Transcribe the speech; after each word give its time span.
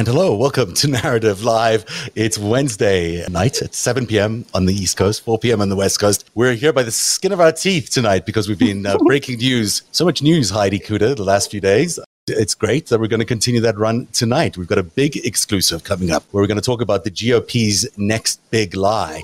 And 0.00 0.08
hello, 0.08 0.34
welcome 0.34 0.72
to 0.72 0.88
Narrative 1.02 1.44
Live. 1.44 1.84
It's 2.14 2.38
Wednesday 2.38 3.22
night 3.28 3.60
at 3.60 3.74
7 3.74 4.06
p.m. 4.06 4.46
on 4.54 4.64
the 4.64 4.72
East 4.72 4.96
Coast, 4.96 5.22
4 5.24 5.38
p.m. 5.38 5.60
on 5.60 5.68
the 5.68 5.76
West 5.76 6.00
Coast. 6.00 6.30
We're 6.34 6.54
here 6.54 6.72
by 6.72 6.84
the 6.84 6.90
skin 6.90 7.32
of 7.32 7.40
our 7.40 7.52
teeth 7.52 7.90
tonight 7.90 8.24
because 8.24 8.48
we've 8.48 8.58
been 8.58 8.86
uh, 8.86 8.96
breaking 9.04 9.40
news. 9.40 9.82
So 9.92 10.06
much 10.06 10.22
news, 10.22 10.48
Heidi 10.48 10.78
Cuda, 10.78 11.14
the 11.14 11.24
last 11.24 11.50
few 11.50 11.60
days 11.60 11.98
it's 12.30 12.54
great 12.54 12.86
that 12.86 13.00
we're 13.00 13.08
going 13.08 13.20
to 13.20 13.26
continue 13.26 13.60
that 13.60 13.76
run 13.76 14.06
tonight. 14.12 14.56
We've 14.56 14.66
got 14.66 14.78
a 14.78 14.82
big 14.82 15.16
exclusive 15.18 15.84
coming 15.84 16.10
up 16.10 16.24
where 16.30 16.42
we're 16.42 16.46
going 16.46 16.60
to 16.60 16.64
talk 16.64 16.80
about 16.80 17.04
the 17.04 17.10
GOP's 17.10 17.86
next 17.98 18.40
big 18.50 18.74
lie. 18.74 19.22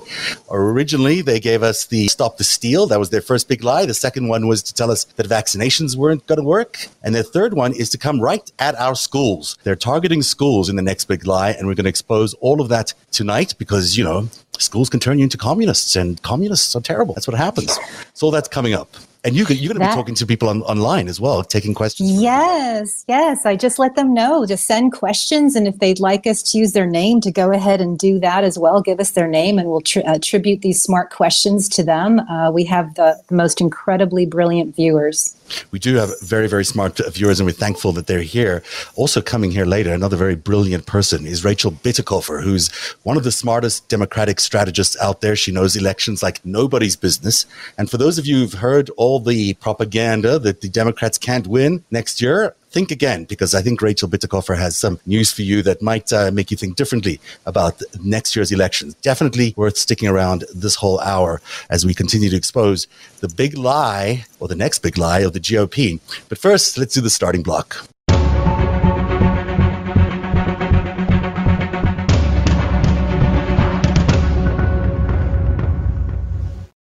Originally, 0.51 1.21
they 1.21 1.39
gave 1.39 1.63
us 1.63 1.85
the 1.85 2.07
stop 2.07 2.37
the 2.37 2.43
steal. 2.43 2.87
That 2.87 2.99
was 2.99 3.09
their 3.09 3.21
first 3.21 3.47
big 3.47 3.63
lie. 3.63 3.85
The 3.85 3.93
second 3.93 4.27
one 4.27 4.47
was 4.47 4.61
to 4.63 4.73
tell 4.73 4.91
us 4.91 5.03
that 5.03 5.27
vaccinations 5.27 5.95
weren't 5.95 6.25
going 6.27 6.39
to 6.39 6.43
work. 6.43 6.87
And 7.03 7.15
the 7.15 7.23
third 7.23 7.53
one 7.53 7.73
is 7.73 7.89
to 7.91 7.97
come 7.97 8.19
right 8.19 8.51
at 8.59 8.75
our 8.75 8.95
schools. 8.95 9.57
They're 9.63 9.75
targeting 9.75 10.21
schools 10.21 10.69
in 10.69 10.75
the 10.75 10.81
next 10.81 11.05
big 11.05 11.25
lie. 11.25 11.51
And 11.51 11.67
we're 11.67 11.75
going 11.75 11.85
to 11.85 11.89
expose 11.89 12.33
all 12.35 12.61
of 12.61 12.69
that 12.69 12.93
tonight 13.11 13.55
because, 13.57 13.97
you 13.97 14.03
know, 14.03 14.29
schools 14.59 14.89
can 14.89 14.99
turn 14.99 15.19
you 15.19 15.23
into 15.23 15.37
communists 15.37 15.95
and 15.95 16.21
communists 16.21 16.75
are 16.75 16.81
terrible. 16.81 17.13
That's 17.13 17.27
what 17.27 17.37
happens. 17.37 17.77
So 18.13 18.31
that's 18.31 18.47
coming 18.47 18.73
up. 18.73 18.95
And 19.27 19.35
you, 19.35 19.45
you're 19.49 19.73
going 19.73 19.85
to 19.85 19.91
be 19.91 19.93
talking 19.93 20.15
to 20.15 20.25
people 20.25 20.47
on, 20.47 20.61
online 20.61 21.09
as 21.09 21.19
well, 21.19 21.43
taking 21.43 21.73
questions. 21.73 22.09
Yes, 22.09 23.03
yes. 23.09 23.45
I 23.45 23.57
just 23.57 23.77
let 23.77 23.97
them 23.97 24.13
know. 24.13 24.45
Just 24.45 24.65
send 24.65 24.93
questions. 24.93 25.53
And 25.53 25.67
if 25.67 25.79
they'd 25.79 25.99
like 25.99 26.25
us 26.25 26.41
to 26.51 26.57
use 26.57 26.71
their 26.71 26.85
name, 26.85 27.19
to 27.21 27.31
go 27.31 27.51
ahead 27.51 27.81
and 27.81 27.99
do 27.99 28.19
that 28.19 28.45
as 28.45 28.57
well. 28.57 28.81
Give 28.81 29.01
us 29.01 29.11
their 29.11 29.27
name 29.27 29.59
and 29.59 29.67
we'll 29.67 29.81
tri- 29.81 30.03
attribute 30.03 30.61
these 30.61 30.81
smart 30.81 31.11
questions 31.11 31.67
to 31.69 31.83
them. 31.83 32.21
Uh, 32.21 32.51
we 32.51 32.63
have 32.65 32.95
the, 32.95 33.21
the 33.27 33.35
most 33.35 33.59
incredibly 33.59 34.25
brilliant 34.25 34.77
viewers. 34.77 35.35
We 35.71 35.79
do 35.79 35.95
have 35.95 36.11
very, 36.21 36.47
very 36.47 36.65
smart 36.65 36.99
viewers, 37.13 37.39
and 37.39 37.47
we're 37.47 37.53
thankful 37.53 37.91
that 37.93 38.07
they're 38.07 38.21
here. 38.21 38.63
Also, 38.95 39.21
coming 39.21 39.51
here 39.51 39.65
later, 39.65 39.93
another 39.93 40.17
very 40.17 40.35
brilliant 40.35 40.85
person 40.85 41.25
is 41.25 41.43
Rachel 41.43 41.71
Bitecofer, 41.71 42.43
who's 42.43 42.69
one 43.03 43.17
of 43.17 43.23
the 43.23 43.31
smartest 43.31 43.87
Democratic 43.89 44.39
strategists 44.39 44.97
out 45.01 45.21
there. 45.21 45.35
She 45.35 45.51
knows 45.51 45.75
elections 45.75 46.23
like 46.23 46.45
nobody's 46.45 46.95
business. 46.95 47.45
And 47.77 47.89
for 47.89 47.97
those 47.97 48.17
of 48.17 48.25
you 48.25 48.37
who've 48.39 48.53
heard 48.53 48.89
all 48.91 49.19
the 49.19 49.53
propaganda 49.55 50.39
that 50.39 50.61
the 50.61 50.69
Democrats 50.69 51.17
can't 51.17 51.47
win 51.47 51.83
next 51.91 52.21
year, 52.21 52.55
think 52.69 52.91
again 52.91 53.25
because 53.25 53.55
I 53.55 53.61
think 53.61 53.81
Rachel 53.81 54.09
Bitecofer 54.09 54.57
has 54.57 54.77
some 54.77 54.99
news 55.05 55.31
for 55.31 55.41
you 55.41 55.61
that 55.63 55.81
might 55.81 56.11
uh, 56.13 56.31
make 56.31 56.51
you 56.51 56.57
think 56.57 56.75
differently 56.75 57.19
about 57.45 57.81
next 58.03 58.35
year's 58.35 58.51
elections. 58.51 58.93
Definitely 58.95 59.53
worth 59.57 59.77
sticking 59.77 60.09
around 60.09 60.45
this 60.53 60.75
whole 60.75 60.99
hour 60.99 61.41
as 61.69 61.85
we 61.85 61.93
continue 61.93 62.29
to 62.29 62.35
expose 62.35 62.87
the 63.19 63.29
big 63.29 63.57
lie 63.57 64.25
or 64.39 64.47
the 64.47 64.55
next 64.55 64.79
big 64.79 64.97
lie 64.97 65.19
of 65.19 65.33
the 65.33 65.39
GOP. 65.39 65.99
But 66.29 66.37
first, 66.37 66.77
let's 66.77 66.93
do 66.93 67.01
the 67.01 67.09
starting 67.09 67.43
block. 67.43 67.87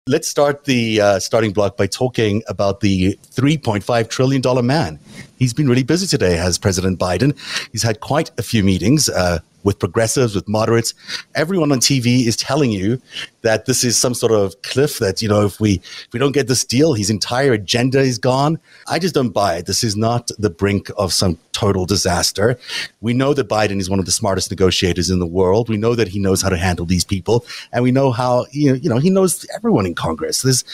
Let's 0.08 0.28
start 0.28 0.66
the 0.66 1.00
uh, 1.00 1.18
starting 1.18 1.52
block 1.52 1.76
by 1.76 1.88
talking 1.88 2.44
about 2.46 2.78
the 2.78 3.18
$3.5 3.32 4.08
trillion 4.08 4.64
man. 4.64 5.00
He's 5.36 5.52
been 5.52 5.68
really 5.68 5.82
busy 5.82 6.06
today, 6.06 6.36
has 6.36 6.58
President 6.58 7.00
Biden. 7.00 7.36
He's 7.72 7.82
had 7.82 7.98
quite 7.98 8.30
a 8.38 8.42
few 8.44 8.62
meetings. 8.62 9.08
Uh, 9.08 9.40
with 9.64 9.80
progressives, 9.80 10.36
with 10.36 10.48
moderates. 10.48 10.94
Everyone 11.34 11.72
on 11.72 11.80
TV 11.80 12.24
is 12.24 12.36
telling 12.36 12.70
you 12.70 13.02
that 13.42 13.66
this 13.66 13.82
is 13.82 13.98
some 13.98 14.14
sort 14.14 14.30
of 14.30 14.54
cliff 14.62 15.00
that, 15.00 15.20
you 15.20 15.28
know, 15.28 15.44
if 15.44 15.58
we 15.58 15.80
if 15.80 16.08
we 16.12 16.20
don't 16.20 16.30
get 16.30 16.46
this 16.46 16.64
deal, 16.64 16.94
his 16.94 17.10
entire 17.10 17.52
agenda 17.52 17.98
is 17.98 18.16
gone. 18.16 18.60
I 18.86 19.00
just 19.00 19.12
don't 19.12 19.30
buy 19.30 19.56
it. 19.56 19.66
This 19.66 19.82
is 19.82 19.96
not 19.96 20.30
the 20.38 20.50
brink 20.50 20.88
of 20.96 21.12
some 21.12 21.36
total 21.56 21.86
disaster. 21.86 22.58
We 23.00 23.14
know 23.14 23.32
that 23.32 23.48
Biden 23.48 23.80
is 23.80 23.88
one 23.88 23.98
of 23.98 24.04
the 24.04 24.12
smartest 24.12 24.50
negotiators 24.50 25.08
in 25.08 25.20
the 25.20 25.26
world. 25.26 25.70
We 25.70 25.78
know 25.78 25.94
that 25.94 26.08
he 26.08 26.18
knows 26.18 26.42
how 26.42 26.50
to 26.50 26.56
handle 26.58 26.84
these 26.84 27.04
people, 27.04 27.46
and 27.72 27.82
we 27.82 27.90
know 27.90 28.12
how 28.12 28.44
you 28.50 28.78
know, 28.90 28.98
he 28.98 29.08
knows 29.08 29.46
everyone 29.56 29.86
in 29.86 29.94
Congress. 29.94 30.42
There's 30.42 30.64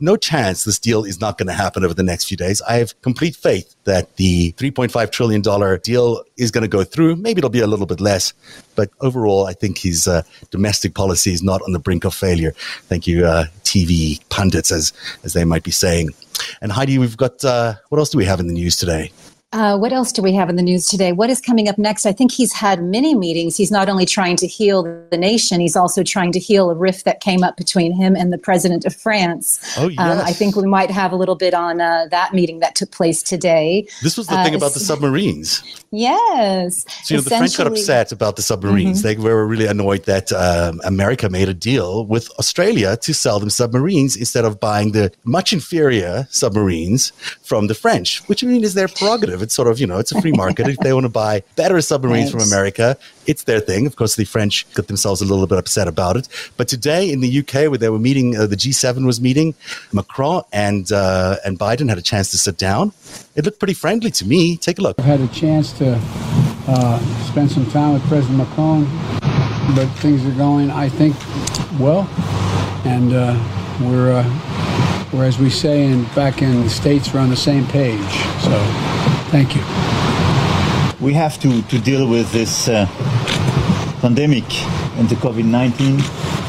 no 0.00 0.16
chance 0.16 0.64
this 0.64 0.78
deal 0.78 1.04
is 1.04 1.20
not 1.20 1.36
going 1.36 1.48
to 1.48 1.52
happen 1.52 1.84
over 1.84 1.92
the 1.92 2.02
next 2.02 2.24
few 2.24 2.38
days. 2.38 2.62
I 2.62 2.76
have 2.76 2.98
complete 3.02 3.36
faith 3.36 3.76
that 3.84 4.16
the 4.16 4.52
3.5 4.52 5.12
trillion 5.12 5.42
dollar 5.42 5.76
deal 5.76 6.24
is 6.38 6.50
going 6.50 6.62
to 6.62 6.68
go 6.68 6.84
through. 6.84 7.16
Maybe 7.16 7.40
it'll 7.40 7.50
be 7.50 7.60
a 7.60 7.66
little 7.66 7.86
bit 7.86 8.00
less, 8.00 8.32
but 8.76 8.88
overall, 9.02 9.46
I 9.46 9.52
think 9.52 9.76
his 9.76 10.08
uh, 10.08 10.22
domestic 10.50 10.94
policy 10.94 11.32
is 11.34 11.42
not 11.42 11.60
on 11.66 11.72
the 11.72 11.78
brink 11.78 12.04
of 12.04 12.14
failure. 12.14 12.52
Thank 12.88 13.06
you, 13.06 13.26
uh, 13.26 13.44
TV 13.64 14.20
pundits, 14.30 14.72
as 14.72 14.94
as 15.22 15.34
they 15.34 15.44
might 15.44 15.64
be 15.64 15.70
saying. 15.70 16.08
And 16.62 16.72
Heidi, 16.72 16.96
we've 16.96 17.18
got 17.18 17.44
uh, 17.44 17.74
what 17.90 17.98
else 17.98 18.08
do 18.08 18.16
we 18.16 18.24
have 18.24 18.40
in 18.40 18.46
the 18.46 18.54
news 18.54 18.76
today? 18.78 19.12
Uh, 19.52 19.76
what 19.76 19.92
else 19.92 20.12
do 20.12 20.22
we 20.22 20.32
have 20.32 20.48
in 20.48 20.54
the 20.54 20.62
news 20.62 20.86
today? 20.86 21.10
What 21.10 21.28
is 21.28 21.40
coming 21.40 21.68
up 21.68 21.76
next? 21.76 22.06
I 22.06 22.12
think 22.12 22.30
he's 22.30 22.52
had 22.52 22.84
many 22.84 23.16
meetings. 23.16 23.56
He's 23.56 23.72
not 23.72 23.88
only 23.88 24.06
trying 24.06 24.36
to 24.36 24.46
heal 24.46 24.84
the 25.10 25.16
nation, 25.16 25.58
he's 25.58 25.74
also 25.74 26.04
trying 26.04 26.30
to 26.32 26.38
heal 26.38 26.70
a 26.70 26.74
rift 26.74 27.04
that 27.04 27.20
came 27.20 27.42
up 27.42 27.56
between 27.56 27.90
him 27.92 28.14
and 28.14 28.32
the 28.32 28.38
president 28.38 28.84
of 28.84 28.94
France. 28.94 29.58
Oh, 29.76 29.88
yes. 29.88 29.98
Um, 29.98 30.24
I 30.24 30.32
think 30.32 30.54
we 30.54 30.68
might 30.68 30.88
have 30.92 31.10
a 31.10 31.16
little 31.16 31.34
bit 31.34 31.52
on 31.52 31.80
uh, 31.80 32.06
that 32.12 32.32
meeting 32.32 32.60
that 32.60 32.76
took 32.76 32.92
place 32.92 33.24
today. 33.24 33.88
This 34.04 34.16
was 34.16 34.28
the 34.28 34.36
uh, 34.36 34.44
thing 34.44 34.54
about 34.54 34.72
the 34.72 34.78
submarines. 34.78 35.64
Yes. 35.90 36.84
So, 37.02 37.14
you 37.14 37.18
know, 37.18 37.22
the 37.22 37.30
French 37.30 37.58
got 37.58 37.66
upset 37.66 38.12
about 38.12 38.36
the 38.36 38.42
submarines. 38.42 39.02
Mm-hmm. 39.02 39.20
They 39.22 39.28
were 39.28 39.44
really 39.48 39.66
annoyed 39.66 40.04
that 40.04 40.32
um, 40.32 40.80
America 40.84 41.28
made 41.28 41.48
a 41.48 41.54
deal 41.54 42.06
with 42.06 42.30
Australia 42.38 42.96
to 42.98 43.12
sell 43.12 43.40
them 43.40 43.50
submarines 43.50 44.14
instead 44.14 44.44
of 44.44 44.60
buying 44.60 44.92
the 44.92 45.10
much 45.24 45.52
inferior 45.52 46.28
submarines 46.30 47.10
from 47.42 47.66
the 47.66 47.74
French, 47.74 48.20
which 48.28 48.44
I 48.44 48.46
mean 48.46 48.62
is 48.62 48.74
their 48.74 48.86
prerogative. 48.86 49.39
It's 49.42 49.54
sort 49.54 49.68
of, 49.68 49.80
you 49.80 49.86
know, 49.86 49.98
it's 49.98 50.12
a 50.12 50.20
free 50.20 50.32
market. 50.32 50.68
if 50.68 50.78
they 50.78 50.92
want 50.92 51.04
to 51.04 51.10
buy 51.10 51.42
better 51.56 51.80
submarines 51.80 52.30
from 52.30 52.40
America, 52.40 52.96
it's 53.26 53.44
their 53.44 53.60
thing. 53.60 53.86
Of 53.86 53.96
course, 53.96 54.16
the 54.16 54.24
French 54.24 54.70
got 54.74 54.86
themselves 54.88 55.20
a 55.20 55.24
little 55.24 55.46
bit 55.46 55.58
upset 55.58 55.88
about 55.88 56.16
it. 56.16 56.28
But 56.56 56.68
today 56.68 57.10
in 57.10 57.20
the 57.20 57.38
UK, 57.40 57.68
where 57.70 57.78
they 57.78 57.88
were 57.88 57.98
meeting, 57.98 58.36
uh, 58.36 58.46
the 58.46 58.56
G7 58.56 59.06
was 59.06 59.20
meeting, 59.20 59.54
Macron 59.92 60.42
and 60.52 60.90
uh, 60.92 61.36
and 61.44 61.58
Biden 61.58 61.88
had 61.88 61.98
a 61.98 62.02
chance 62.02 62.30
to 62.32 62.38
sit 62.38 62.56
down. 62.56 62.92
It 63.36 63.44
looked 63.44 63.58
pretty 63.58 63.74
friendly 63.74 64.10
to 64.12 64.26
me. 64.26 64.56
Take 64.56 64.78
a 64.78 64.82
look. 64.82 64.98
I've 64.98 65.04
had 65.04 65.20
a 65.20 65.28
chance 65.28 65.72
to 65.78 65.98
uh, 66.68 66.98
spend 67.30 67.50
some 67.50 67.68
time 67.70 67.94
with 67.94 68.02
President 68.04 68.38
Macron, 68.38 68.84
but 69.74 69.86
things 69.98 70.24
are 70.24 70.36
going, 70.36 70.70
I 70.70 70.88
think, 70.88 71.16
well, 71.78 72.08
and 72.84 73.12
uh, 73.12 73.36
we're 73.80 74.12
uh, 74.12 75.08
we're 75.12 75.24
as 75.24 75.38
we 75.38 75.50
say 75.50 75.84
in 75.84 76.04
back 76.14 76.42
in 76.42 76.62
the 76.62 76.70
states, 76.70 77.12
we're 77.12 77.20
on 77.20 77.30
the 77.30 77.36
same 77.36 77.66
page. 77.66 78.12
So. 78.42 78.99
Thank 79.30 79.54
you. 79.54 79.62
We 81.00 81.12
have 81.14 81.38
to, 81.38 81.62
to 81.62 81.78
deal 81.78 82.08
with 82.08 82.32
this 82.32 82.68
uh, 82.68 82.86
pandemic 84.00 84.42
and 84.98 85.08
the 85.08 85.14
COVID 85.14 85.44
19. 85.44 85.98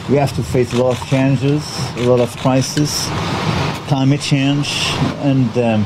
We 0.10 0.18
have 0.18 0.36
to 0.36 0.42
face 0.42 0.74
a 0.74 0.84
lot 0.84 1.00
of 1.00 1.08
changes, 1.08 1.64
a 1.98 2.10
lot 2.10 2.20
of 2.20 2.36
crises, 2.38 3.06
climate 3.88 4.20
change, 4.20 4.68
and, 5.22 5.56
um, 5.60 5.84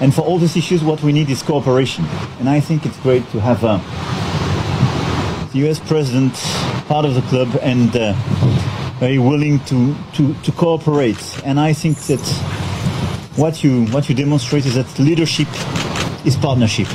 and 0.00 0.12
for 0.12 0.22
all 0.22 0.38
these 0.40 0.56
issues, 0.56 0.82
what 0.82 1.00
we 1.04 1.12
need 1.12 1.30
is 1.30 1.44
cooperation. 1.44 2.04
And 2.40 2.48
I 2.48 2.58
think 2.58 2.86
it's 2.86 2.98
great 2.98 3.24
to 3.30 3.40
have 3.40 3.62
uh, 3.62 3.78
the 5.52 5.70
US 5.70 5.78
president 5.78 6.34
part 6.88 7.04
of 7.04 7.14
the 7.14 7.22
club 7.22 7.56
and 7.62 7.94
uh, 7.94 8.14
very 8.98 9.20
willing 9.20 9.60
to, 9.66 9.94
to, 10.14 10.34
to 10.34 10.50
cooperate. 10.50 11.40
And 11.44 11.60
I 11.60 11.72
think 11.72 11.98
that 12.08 12.20
what 13.36 13.62
you, 13.62 13.86
what 13.86 14.08
you 14.08 14.16
demonstrate 14.16 14.66
is 14.66 14.74
that 14.74 14.98
leadership 14.98 15.46
is 16.24 16.36
partnership. 16.36 16.88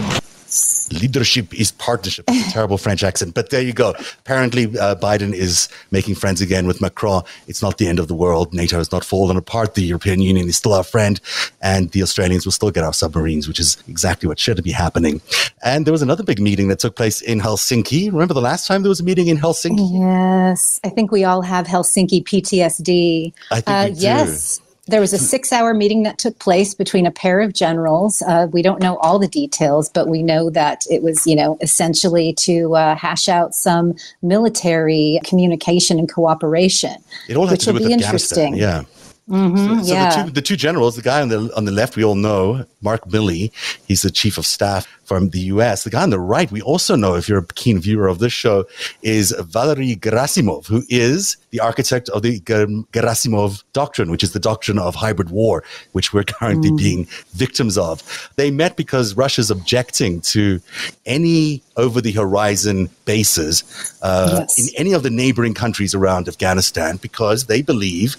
Leadership 1.01 1.53
is 1.53 1.74
partnership. 1.74 2.24
It's 2.29 2.50
a 2.50 2.51
terrible 2.53 2.77
French 2.77 3.03
accent, 3.03 3.33
but 3.33 3.50
there 3.50 3.62
you 3.62 3.74
go. 3.74 3.94
Apparently, 4.19 4.65
uh, 4.65 4.95
Biden 4.95 5.33
is 5.33 5.68
making 5.91 6.15
friends 6.15 6.39
again 6.39 6.65
with 6.65 6.79
Macron. 6.79 7.24
It's 7.47 7.62
not 7.62 7.77
the 7.77 7.88
end 7.88 8.00
of 8.00 8.07
the 8.07 8.15
world. 8.15 8.53
NATO 8.53 8.77
has 8.77 8.89
not 8.89 9.03
fallen 9.03 9.35
apart. 9.35 9.75
The 9.75 9.81
European 9.81 10.21
Union 10.21 10.47
is 10.47 10.56
still 10.56 10.74
our 10.74 10.85
friend, 10.85 11.19
and 11.62 11.91
the 11.91 12.01
Australians 12.01 12.45
will 12.45 12.53
still 12.53 12.71
get 12.71 12.85
our 12.85 12.94
submarines, 12.94 13.50
which 13.50 13.59
is 13.59 13.77
exactly 13.89 14.29
what 14.29 14.39
should 14.39 14.63
be 14.63 14.71
happening. 14.71 15.19
And 15.62 15.85
there 15.85 15.91
was 15.91 16.01
another 16.01 16.24
big 16.24 16.39
meeting 16.39 16.69
that 16.69 16.79
took 16.79 16.95
place 16.95 17.21
in 17.21 17.41
Helsinki. 17.41 18.09
Remember 18.09 18.33
the 18.33 18.41
last 18.41 18.68
time 18.68 18.83
there 18.83 18.89
was 18.89 19.01
a 19.01 19.03
meeting 19.03 19.27
in 19.27 19.38
Helsinki? 19.38 19.89
Yes, 19.91 20.79
I 20.85 20.89
think 20.89 21.12
we 21.12 21.25
all 21.25 21.41
have 21.41 21.68
Helsinki 21.68 22.24
PTSD. 22.24 23.33
I 23.51 23.59
think 23.59 23.68
uh, 23.68 23.85
we 23.89 23.95
do. 23.95 24.01
Yes 24.01 24.62
there 24.88 25.01
was 25.01 25.13
a 25.13 25.18
six 25.18 25.51
hour 25.51 25.74
meeting 25.74 26.04
that 26.04 26.18
took 26.18 26.39
place 26.39 26.74
between 26.74 27.06
a 27.06 27.12
pair 27.12 27.42
of 27.42 27.54
generals. 27.54 28.22
Uh, 28.22 28.48
we 28.51 28.62
don't 28.62 28.81
know 28.81 28.98
all 28.98 29.19
the 29.19 29.28
details, 29.28 29.89
but 29.89 30.07
we 30.07 30.24
know 30.24 30.50
that 30.50 30.86
it 30.89 31.04
was, 31.04 31.28
you 31.28 31.36
know, 31.36 31.57
essentially 31.62 32.34
to 32.34 32.75
uh, 32.75 32.95
hash 32.95 33.28
out 33.28 33.54
some 33.54 33.95
military 34.22 35.19
communication 35.24 36.00
and 36.00 36.12
cooperation. 36.12 36.95
It 37.28 37.36
all 37.38 37.45
had 37.45 37.54
which 37.54 37.66
to 37.66 37.66
do 37.68 37.74
with 37.74 37.88
be 37.88 37.94
interesting. 37.94 38.56
Yeah. 38.56 38.84
Mm-hmm, 39.29 39.79
so, 39.79 39.83
so 39.83 39.94
yeah. 39.94 40.09
the, 40.09 40.24
two, 40.24 40.31
the 40.31 40.41
two 40.41 40.56
generals, 40.56 40.95
the 40.95 41.01
guy 41.01 41.21
on 41.21 41.27
the 41.27 41.51
on 41.57 41.65
the 41.65 41.71
left, 41.71 41.97
we 41.97 42.03
all 42.03 42.15
know, 42.15 42.65
Mark 42.81 43.06
Milley. 43.09 43.51
He's 43.85 44.01
the 44.01 44.09
chief 44.09 44.38
of 44.38 44.45
staff 44.45 44.88
from 45.03 45.29
the 45.29 45.39
U.S. 45.39 45.83
The 45.83 45.89
guy 45.89 46.03
on 46.03 46.12
the 46.12 46.19
right, 46.19 46.50
we 46.50 46.62
also 46.62 46.95
know, 46.95 47.15
if 47.15 47.27
you're 47.27 47.39
a 47.39 47.45
keen 47.45 47.79
viewer 47.79 48.07
of 48.07 48.19
this 48.19 48.31
show, 48.31 48.65
is 49.01 49.31
Valery 49.31 49.97
Gerasimov, 49.97 50.68
who 50.68 50.83
is 50.88 51.35
the 51.51 51.59
architect 51.59 52.07
of 52.09 52.21
the 52.21 52.39
Gerasimov 52.41 53.63
doctrine, 53.74 54.09
which 54.12 54.24
is 54.24 54.31
the 54.31 54.39
doctrine 54.39 54.79
of 54.79 54.95
hybrid 54.95 55.29
war, 55.29 55.62
which 55.91 56.13
we're 56.13 56.24
currently 56.39 56.71
mm. 56.71 56.77
being 56.77 57.06
victims 57.33 57.77
of. 57.77 58.31
They 58.38 58.50
met 58.50 58.77
because 58.77 59.15
Russia's 59.15 59.51
objecting 59.51 60.21
to 60.21 60.62
any 61.06 61.63
over 61.75 62.00
the 62.00 62.13
horizon 62.13 62.89
bases 63.03 63.97
uh, 64.01 64.39
yes. 64.39 64.57
in 64.57 64.74
any 64.77 64.94
of 64.94 65.03
the 65.03 65.09
neighboring 65.09 65.53
countries 65.53 65.94
around 65.94 66.29
Afghanistan 66.29 66.97
because 66.97 67.45
they 67.45 67.62
believe 67.62 68.15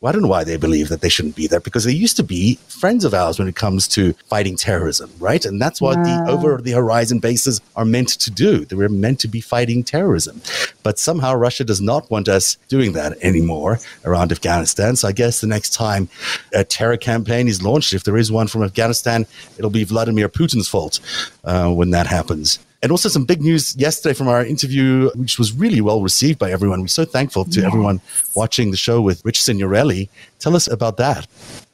well, 0.00 0.08
I 0.08 0.12
don't 0.12 0.22
know 0.22 0.28
why 0.28 0.44
they 0.44 0.56
believe 0.56 0.88
that 0.88 1.02
they 1.02 1.10
shouldn't 1.10 1.36
be 1.36 1.46
there 1.46 1.60
because 1.60 1.84
they 1.84 1.92
used 1.92 2.16
to 2.16 2.22
be 2.22 2.54
friends 2.68 3.04
of 3.04 3.12
ours 3.12 3.38
when 3.38 3.48
it 3.48 3.54
comes 3.54 3.86
to 3.88 4.14
fighting 4.30 4.56
terrorism, 4.56 5.10
right? 5.18 5.44
And 5.44 5.60
that's 5.60 5.78
what 5.78 5.98
wow. 5.98 6.24
the 6.24 6.32
over 6.32 6.56
the 6.56 6.70
horizon 6.70 7.18
bases 7.18 7.60
are 7.76 7.84
meant 7.84 8.08
to 8.08 8.30
do. 8.30 8.64
They 8.64 8.76
were 8.76 8.88
meant 8.88 9.20
to 9.20 9.28
be 9.28 9.42
fighting 9.42 9.84
terrorism. 9.84 10.40
But 10.82 10.98
somehow 10.98 11.34
Russia 11.34 11.64
does 11.64 11.82
not 11.82 12.10
want 12.10 12.28
us 12.28 12.56
doing 12.68 12.92
that 12.94 13.18
anymore 13.20 13.78
around 14.06 14.32
Afghanistan. 14.32 14.96
So 14.96 15.06
I 15.06 15.12
guess 15.12 15.42
the 15.42 15.46
next 15.46 15.74
time 15.74 16.08
a 16.54 16.64
terror 16.64 16.96
campaign 16.96 17.46
is 17.46 17.62
launched, 17.62 17.92
if 17.92 18.04
there 18.04 18.16
is 18.16 18.32
one 18.32 18.46
from 18.46 18.62
Afghanistan, 18.62 19.26
it'll 19.58 19.68
be 19.68 19.84
Vladimir 19.84 20.30
Putin's 20.30 20.66
fault 20.66 20.98
uh, 21.44 21.70
when 21.70 21.90
that 21.90 22.06
happens. 22.06 22.58
And 22.82 22.90
also 22.90 23.08
some 23.10 23.24
big 23.24 23.42
news 23.42 23.76
yesterday 23.76 24.14
from 24.14 24.28
our 24.28 24.44
interview, 24.44 25.10
which 25.14 25.38
was 25.38 25.52
really 25.52 25.82
well 25.82 26.00
received 26.00 26.38
by 26.38 26.50
everyone. 26.50 26.80
We're 26.80 26.86
so 26.86 27.04
thankful 27.04 27.44
to 27.44 27.60
yes. 27.60 27.66
everyone 27.66 28.00
watching 28.34 28.70
the 28.70 28.76
show 28.76 29.02
with 29.02 29.22
Rich 29.24 29.42
Signorelli. 29.42 30.08
Tell 30.38 30.56
us 30.56 30.66
about 30.66 30.96
that 30.96 31.26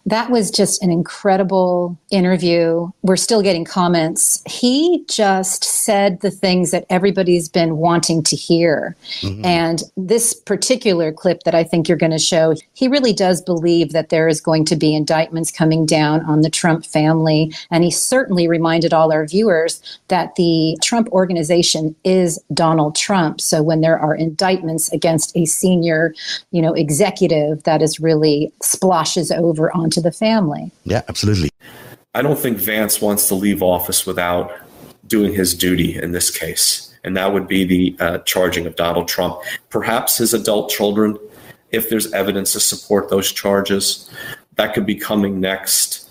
that 0.06 0.31
was 0.31 0.53
just 0.53 0.82
an 0.82 0.91
incredible 0.91 1.99
interview. 2.11 2.88
We're 3.03 3.17
still 3.17 3.43
getting 3.43 3.64
comments. 3.64 4.41
He 4.47 5.05
just 5.08 5.64
said 5.64 6.20
the 6.20 6.31
things 6.31 6.70
that 6.70 6.87
everybody's 6.88 7.49
been 7.49 7.76
wanting 7.79 8.23
to 8.23 8.37
hear. 8.37 8.97
Mm-hmm. 9.20 9.44
And 9.44 9.82
this 9.97 10.32
particular 10.32 11.12
clip 11.12 11.43
that 11.43 11.56
I 11.56 11.64
think 11.64 11.88
you're 11.88 11.99
going 11.99 12.12
to 12.12 12.19
show, 12.19 12.55
he 12.73 12.87
really 12.87 13.12
does 13.12 13.43
believe 13.43 13.93
that 13.93 14.11
there 14.11 14.29
is 14.29 14.41
going 14.41 14.64
to 14.67 14.76
be 14.76 14.94
indictments 14.94 15.50
coming 15.50 15.85
down 15.85 16.25
on 16.25 16.43
the 16.43 16.50
Trump 16.50 16.87
family. 16.87 17.52
And 17.73 17.82
he 17.82 17.91
certainly 17.91 18.47
reminded 18.47 18.94
all 18.94 19.12
our 19.12 19.26
viewers 19.26 19.82
that 20.06 20.37
the 20.37 20.79
Trump 20.82 21.09
organization 21.09 21.97
is 22.05 22.38
Donald 22.55 22.94
Trump. 22.94 23.41
So 23.41 23.61
when 23.61 23.81
there 23.81 23.99
are 23.99 24.14
indictments 24.14 24.93
against 24.93 25.37
a 25.37 25.47
senior, 25.47 26.14
you 26.52 26.62
know, 26.62 26.75
executive, 26.75 27.64
that 27.64 27.82
is 27.82 27.99
really 27.99 28.52
splashes 28.62 29.32
over 29.32 29.75
onto 29.76 29.95
to 29.96 30.02
the 30.02 30.12
family. 30.12 30.70
Yeah, 30.84 31.02
absolutely. 31.08 31.48
I 32.14 32.22
don't 32.22 32.38
think 32.38 32.58
Vance 32.58 33.00
wants 33.00 33.28
to 33.28 33.34
leave 33.34 33.62
office 33.62 34.06
without 34.06 34.52
doing 35.06 35.32
his 35.32 35.54
duty 35.54 36.00
in 36.00 36.12
this 36.12 36.31
case, 36.31 36.94
and 37.02 37.16
that 37.16 37.32
would 37.32 37.48
be 37.48 37.64
the 37.64 37.96
uh, 37.98 38.19
charging 38.19 38.66
of 38.66 38.76
Donald 38.76 39.08
Trump. 39.08 39.40
Perhaps 39.70 40.19
his 40.19 40.34
adult 40.34 40.70
children, 40.70 41.19
if 41.70 41.88
there's 41.88 42.12
evidence 42.12 42.52
to 42.52 42.60
support 42.60 43.08
those 43.08 43.32
charges, 43.32 44.10
that 44.56 44.75
could 44.75 44.87
be 44.87 44.94
coming 44.94 45.40
next. 45.40 46.08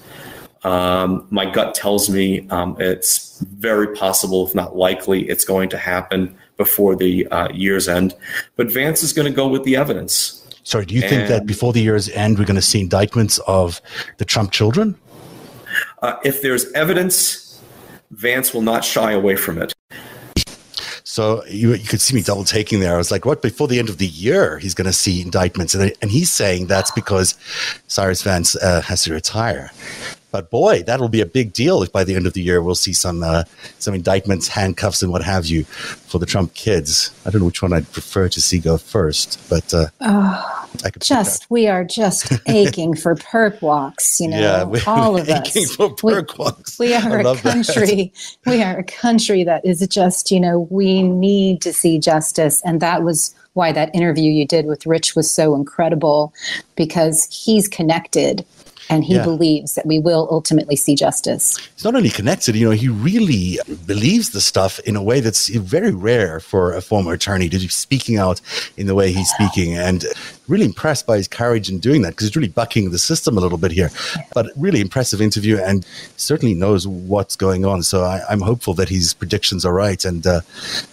Um, 0.64 1.28
my 1.30 1.46
gut 1.46 1.76
tells 1.76 2.10
me 2.10 2.48
um, 2.50 2.76
it's 2.80 3.40
very 3.40 3.94
possible, 3.96 4.48
if 4.48 4.56
not 4.56 4.76
likely, 4.76 5.30
it's 5.30 5.46
going 5.46 5.70
to 5.70 5.78
happen 5.78 6.36
before 6.58 6.96
the 6.96 7.28
uh, 7.28 7.50
year's 7.54 7.88
end. 7.88 8.16
But 8.56 8.72
Vance 8.72 9.04
is 9.04 9.14
going 9.14 9.28
to 9.28 9.36
go 9.36 9.48
with 9.48 9.64
the 9.64 9.76
evidence. 9.76 10.45
Sorry, 10.66 10.86
do 10.86 10.96
you 10.96 11.02
and, 11.02 11.10
think 11.10 11.28
that 11.28 11.46
before 11.46 11.74
the 11.74 11.82
year's 11.82 12.10
end, 12.10 12.40
we're 12.40 12.46
going 12.46 12.56
to 12.56 12.62
see 12.62 12.82
indictments 12.82 13.38
of 13.46 13.82
the 14.18 14.26
Trump 14.26 14.52
children? 14.52 14.96
Uh, 16.02 16.16
if 16.24 16.42
there's 16.42 16.72
evidence, 16.74 17.62
Vance 18.10 18.52
will 18.52 18.64
not 18.64 18.84
shy 18.84 19.12
away 19.12 19.36
from 19.36 19.62
it. 19.62 19.74
So 21.04 21.46
you, 21.46 21.76
you 21.76 21.88
could 21.88 22.02
see 22.02 22.16
me 22.16 22.24
double 22.24 22.44
taking 22.44 22.80
there. 22.80 22.96
I 22.96 22.98
was 22.98 23.12
like, 23.12 23.26
what? 23.26 23.44
Before 23.44 23.68
the 23.68 23.78
end 23.78 23.90
of 23.90 24.00
the 24.00 24.08
year, 24.08 24.58
he's 24.58 24.74
going 24.74 24.88
to 24.88 24.94
see 24.94 25.22
indictments. 25.22 25.76
And, 25.76 25.94
and 26.02 26.10
he's 26.10 26.32
saying 26.32 26.66
that's 26.66 26.92
because 26.92 27.36
Cyrus 27.88 28.24
Vance 28.24 28.56
uh, 28.56 28.82
has 28.82 29.04
to 29.04 29.14
retire. 29.14 29.72
But 30.36 30.50
boy, 30.50 30.84
that'll 30.84 31.08
be 31.08 31.22
a 31.22 31.26
big 31.26 31.54
deal 31.54 31.82
if 31.82 31.94
by 31.94 32.04
the 32.04 32.14
end 32.14 32.28
of 32.28 32.34
the 32.34 32.42
year 32.42 32.62
we'll 32.62 32.76
see 32.76 32.92
some 32.92 33.24
uh, 33.24 33.46
some 33.80 33.94
indictments, 33.94 34.50
handcuffs, 34.50 35.02
and 35.02 35.10
what 35.10 35.24
have 35.24 35.46
you 35.46 35.64
for 35.64 36.20
the 36.20 36.26
Trump 36.26 36.54
kids. 36.56 37.10
I 37.26 37.30
don't 37.30 37.40
know 37.40 37.46
which 37.46 37.62
one 37.62 37.72
I'd 37.72 37.90
prefer 37.94 38.28
to 38.28 38.42
see 38.42 38.60
go 38.60 38.78
first, 38.78 39.42
but 39.50 39.74
uh, 39.74 39.88
oh, 40.02 40.70
I 40.84 40.90
could 40.90 41.04
just 41.04 41.50
we 41.50 41.70
are 41.70 41.86
just 41.86 42.34
aching 42.50 42.98
for 42.98 43.16
perp 43.16 43.62
walks. 43.62 44.20
You 44.20 44.28
know, 44.28 44.38
yeah, 44.38 44.64
we, 44.66 44.82
all 44.86 45.16
of 45.18 45.30
us. 45.30 45.74
For 45.78 45.90
perk 45.92 46.38
we, 46.38 46.44
walks. 46.44 46.78
we 46.80 46.94
are 46.94 47.20
a 47.20 47.36
country. 47.38 48.12
we 48.46 48.62
are 48.62 48.78
a 48.80 48.84
country 48.84 49.46
that 49.46 49.66
is 49.66 49.88
just 49.88 50.32
you 50.32 50.42
know 50.42 50.68
we 50.70 51.02
need 51.02 51.62
to 51.62 51.72
see 51.72 51.98
justice, 51.98 52.62
and 52.66 52.82
that 52.82 53.04
was 53.04 53.34
why 53.54 53.72
that 53.72 53.96
interview 53.96 54.34
you 54.34 54.46
did 54.46 54.66
with 54.66 54.86
Rich 54.86 55.16
was 55.16 55.32
so 55.32 55.56
incredible 55.56 56.34
because 56.76 57.24
he's 57.32 57.70
connected 57.70 58.46
and 58.90 59.04
he 59.04 59.16
yeah. 59.16 59.24
believes 59.24 59.76
that 59.76 59.86
we 59.86 60.00
will 60.00 60.28
ultimately 60.32 60.76
see 60.76 60.96
justice. 60.96 61.58
He's 61.76 61.84
not 61.84 61.96
only 61.96 62.10
connected, 62.10 62.56
you 62.56 62.66
know, 62.66 62.72
he 62.72 62.88
really 62.90 63.60
believes 63.86 64.32
the 64.32 64.42
stuff 64.42 64.80
in 64.80 64.96
a 64.96 65.04
way 65.04 65.20
that's 65.20 65.50
very 65.50 65.92
rare 65.92 66.40
for 66.40 66.74
a 66.74 66.82
former 66.82 67.14
attorney 67.14 67.50
to 67.50 67.58
be 67.58 67.68
speaking 67.68 68.18
out 68.18 68.42
in 68.78 68.88
the 68.88 68.96
way 68.96 69.12
he's 69.12 69.30
speaking. 69.30 69.74
And 69.74 70.06
really 70.48 70.66
impressed 70.66 71.06
by 71.08 71.18
his 71.18 71.28
courage 71.28 71.70
in 71.70 71.80
doing 71.80 72.02
that 72.04 72.12
because 72.12 72.28
he's 72.28 72.36
really 72.36 72.50
bucking 72.50 72.92
the 72.92 73.00
system 73.00 73.38
a 73.38 73.42
little 73.42 73.58
bit 73.58 73.72
here. 73.72 73.90
But 74.34 74.48
really 74.56 74.82
impressive 74.82 75.22
interview 75.22 75.58
and 75.58 75.86
certainly 76.18 76.54
knows 76.54 76.88
what's 76.88 77.36
going 77.36 77.66
on. 77.66 77.84
So 77.84 78.04
I, 78.04 78.22
am 78.32 78.42
hopeful 78.42 78.74
that 78.76 78.90
his 78.90 79.14
predictions 79.14 79.66
are 79.66 79.74
right. 79.74 80.04
And 80.06 80.26
uh, 80.26 80.42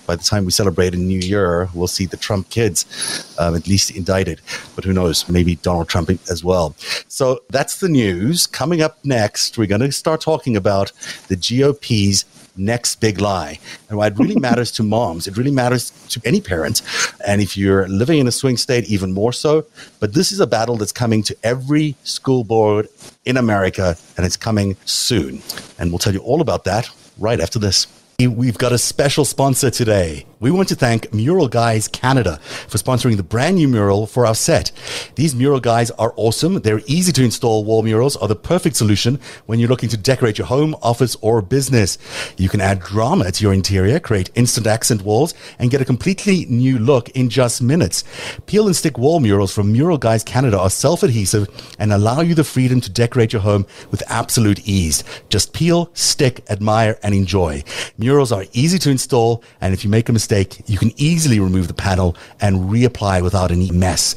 by 0.06 0.16
the 0.16 0.23
time 0.23 0.44
we 0.44 0.50
celebrate 0.50 0.94
a 0.94 0.99
new 0.99 1.18
year, 1.18 1.68
we'll 1.75 1.88
see 1.88 2.06
the 2.06 2.16
Trump 2.16 2.49
kids 2.50 3.35
um, 3.38 3.54
at 3.54 3.66
least 3.66 3.90
indicted. 3.90 4.40
But 4.75 4.85
who 4.85 4.92
knows? 4.92 5.28
Maybe 5.28 5.56
Donald 5.56 5.88
Trump 5.88 6.11
as 6.11 6.44
well. 6.44 6.75
So 7.09 7.42
that's 7.50 7.80
the 7.80 7.88
news. 7.88 8.47
Coming 8.47 8.82
up 8.82 8.99
next, 9.04 9.59
we're 9.59 9.66
going 9.66 9.80
to 9.80 9.92
start 9.92 10.21
talking 10.21 10.56
about 10.56 10.92
the 11.28 11.37
GOP's 11.37 12.25
next 12.56 12.97
big 13.00 13.21
lie. 13.21 13.59
And 13.88 13.99
why 13.99 14.09
it 14.09 14.18
really 14.18 14.37
matters 14.49 14.71
to 14.73 14.82
moms, 14.82 15.26
it 15.26 15.37
really 15.37 15.50
matters 15.50 15.90
to 16.09 16.21
any 16.25 16.40
parent. 16.40 16.82
And 17.26 17.40
if 17.40 17.56
you're 17.56 17.88
living 17.88 18.18
in 18.18 18.26
a 18.26 18.32
swing 18.32 18.56
state, 18.56 18.85
even 18.88 19.12
more 19.12 19.32
so. 19.32 19.66
But 20.00 20.14
this 20.14 20.32
is 20.32 20.40
a 20.40 20.47
battle 20.47 20.76
that's 20.76 20.92
coming 20.92 21.23
to 21.25 21.37
every 21.42 21.97
school 22.04 22.44
board 22.44 22.88
in 23.25 23.37
America, 23.37 23.97
and 24.16 24.26
it's 24.26 24.37
coming 24.37 24.76
soon. 24.85 25.42
And 25.78 25.90
we'll 25.90 25.99
tell 25.99 26.12
you 26.12 26.21
all 26.21 26.40
about 26.40 26.64
that 26.64 26.90
right 27.18 27.40
after 27.40 27.59
this. 27.59 27.87
We've 28.18 28.59
got 28.59 28.73
a 28.73 28.78
special 28.78 29.25
sponsor 29.25 29.71
today. 29.71 30.26
We 30.43 30.51
want 30.51 30.69
to 30.71 30.75
thank 30.75 31.15
Mural 31.15 31.47
Guys 31.47 31.87
Canada 31.87 32.39
for 32.67 32.77
sponsoring 32.77 33.17
the 33.17 33.23
brand 33.23 33.55
new 33.55 33.69
mural 33.69 34.09
for 34.09 34.27
our 34.27 34.35
set. 34.35 34.73
These 35.15 35.37
mural 35.37 35.61
guys 35.61 35.93
are 35.93 36.13
awesome. 36.17 36.55
They're 36.63 36.83
easy 36.87 37.13
to 37.13 37.23
install 37.23 37.65
wall 37.65 37.85
murals 37.85 38.17
are 38.17 38.27
the 38.27 38.35
perfect 38.35 38.75
solution 38.75 39.21
when 39.47 39.61
you're 39.61 39.69
looking 39.69 39.89
to 39.91 39.97
decorate 39.97 40.39
your 40.39 40.49
home, 40.49 40.75
office, 40.83 41.17
or 41.21 41.43
business. 41.43 41.97
You 42.37 42.49
can 42.49 42.61
add 42.61 42.81
drama 42.81 43.31
to 43.31 43.45
your 43.45 43.55
interior, 43.55 44.01
create 44.01 44.33
instant 44.35 44.67
accent 44.67 45.03
walls, 45.03 45.33
and 45.61 45.71
get 45.71 45.81
a 45.81 45.85
completely 45.85 46.45
new 46.47 46.77
look 46.77 47.09
in 47.11 47.31
just 47.31 47.63
minutes. 47.63 48.03
Peel 48.47 48.67
and 48.67 48.75
stick 48.75 48.99
wall 48.99 49.21
murals 49.21 49.55
from 49.55 49.71
Mural 49.71 49.97
Guys 49.97 50.25
Canada 50.25 50.59
are 50.59 50.71
self-adhesive 50.71 51.47
and 51.79 51.93
allow 51.93 52.21
you 52.21 52.35
the 52.35 52.43
freedom 52.43 52.81
to 52.81 52.91
decorate 52.91 53.33
your 53.33 53.43
home 53.43 53.65
with 53.93 54.03
absolute 54.09 54.67
ease. 54.67 55.05
Just 55.29 55.53
peel, 55.53 55.89
stick, 55.95 56.45
admire, 56.51 56.99
and 57.05 57.15
enjoy. 57.15 57.63
Murals 57.97 58.33
are 58.33 58.47
easy 58.53 58.81
to 58.81 58.91
install, 58.91 59.45
and 59.61 59.73
if 59.73 59.85
you 59.85 59.91
make 59.91 60.09
a 60.09 60.13
mistake, 60.13 60.32
mistake, 60.33 60.65
you 60.67 60.79
can 60.79 60.93
easily 60.97 61.39
remove 61.39 61.69
the 61.69 61.75
panel 61.75 62.17
and 62.41 62.71
reapply 62.71 63.23
without 63.23 63.51
any 63.51 63.71
mess. 63.71 64.15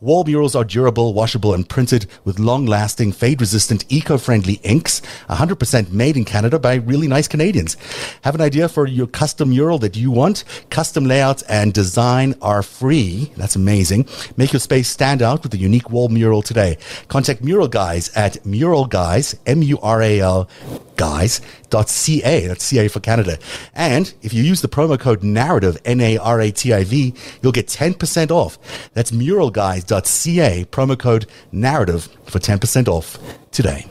Wall 0.00 0.24
murals 0.24 0.54
are 0.54 0.64
durable, 0.64 1.12
washable, 1.12 1.52
and 1.52 1.68
printed 1.68 2.06
with 2.24 2.38
long-lasting, 2.38 3.12
fade-resistant, 3.12 3.84
eco-friendly 3.90 4.60
inks, 4.62 5.02
100% 5.28 5.92
made 5.92 6.16
in 6.16 6.24
Canada 6.24 6.58
by 6.58 6.76
really 6.76 7.06
nice 7.06 7.28
Canadians. 7.28 7.76
Have 8.22 8.34
an 8.34 8.40
idea 8.40 8.66
for 8.66 8.86
your 8.86 9.06
custom 9.06 9.50
mural 9.50 9.78
that 9.80 9.94
you 9.94 10.10
want? 10.10 10.42
Custom 10.70 11.04
layouts 11.04 11.42
and 11.42 11.74
design 11.74 12.34
are 12.40 12.62
free. 12.62 13.30
That's 13.36 13.56
amazing. 13.56 14.08
Make 14.38 14.54
your 14.54 14.60
space 14.60 14.88
stand 14.88 15.20
out 15.20 15.42
with 15.42 15.52
a 15.52 15.58
unique 15.58 15.90
wall 15.90 16.08
mural 16.08 16.40
today. 16.40 16.78
Contact 17.08 17.42
Mural 17.42 17.68
Guys 17.68 18.08
at 18.16 18.44
Mural 18.46 18.86
Guys, 18.86 19.36
M-U-R-A-L 19.44 20.48
guys.ca. 21.70 22.46
That's 22.46 22.64
CA 22.64 22.88
for 22.88 23.00
Canada. 23.00 23.38
And 23.74 24.12
if 24.22 24.32
you 24.32 24.42
use 24.42 24.60
the 24.60 24.68
promo 24.68 24.98
code 24.98 25.22
narrative, 25.22 25.78
N 25.84 26.00
A 26.00 26.18
R 26.18 26.40
A 26.40 26.50
T 26.50 26.72
I 26.72 26.84
V, 26.84 27.14
you'll 27.42 27.52
get 27.52 27.66
10% 27.66 28.30
off. 28.30 28.58
That's 28.94 29.10
muralguys.ca, 29.10 30.64
promo 30.66 30.98
code 30.98 31.26
narrative 31.52 32.08
for 32.26 32.38
10% 32.38 32.88
off 32.88 33.18
today. 33.50 33.86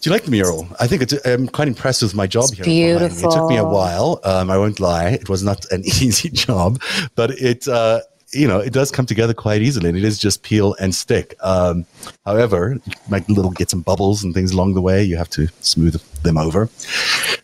Do 0.00 0.10
you 0.10 0.12
like 0.12 0.24
the 0.24 0.30
mural? 0.30 0.68
I 0.78 0.86
think 0.86 1.02
it's, 1.02 1.26
I'm 1.26 1.48
quite 1.48 1.66
impressed 1.66 2.02
with 2.02 2.14
my 2.14 2.28
job 2.28 2.44
it's 2.44 2.54
here. 2.54 2.64
Beautiful. 2.64 3.30
It 3.30 3.34
took 3.34 3.50
me 3.50 3.56
a 3.56 3.64
while. 3.64 4.20
Um, 4.22 4.48
I 4.48 4.56
won't 4.56 4.78
lie. 4.78 5.08
It 5.08 5.28
was 5.28 5.42
not 5.42 5.68
an 5.72 5.80
easy 5.84 6.30
job, 6.30 6.80
but 7.16 7.32
it, 7.32 7.66
uh, 7.66 8.00
you 8.32 8.46
know, 8.46 8.58
it 8.58 8.72
does 8.72 8.90
come 8.90 9.06
together 9.06 9.34
quite 9.34 9.62
easily, 9.62 9.88
and 9.88 9.96
it 9.96 10.04
is 10.04 10.18
just 10.18 10.42
peel 10.42 10.74
and 10.80 10.94
stick. 10.94 11.34
Um, 11.40 11.86
however, 12.24 12.78
you 12.84 12.92
might 13.08 13.28
little 13.28 13.50
get 13.50 13.70
some 13.70 13.80
bubbles 13.80 14.22
and 14.22 14.34
things 14.34 14.52
along 14.52 14.74
the 14.74 14.82
way. 14.82 15.02
You 15.02 15.16
have 15.16 15.30
to 15.30 15.48
smooth 15.60 16.00
them 16.22 16.36
over, 16.36 16.68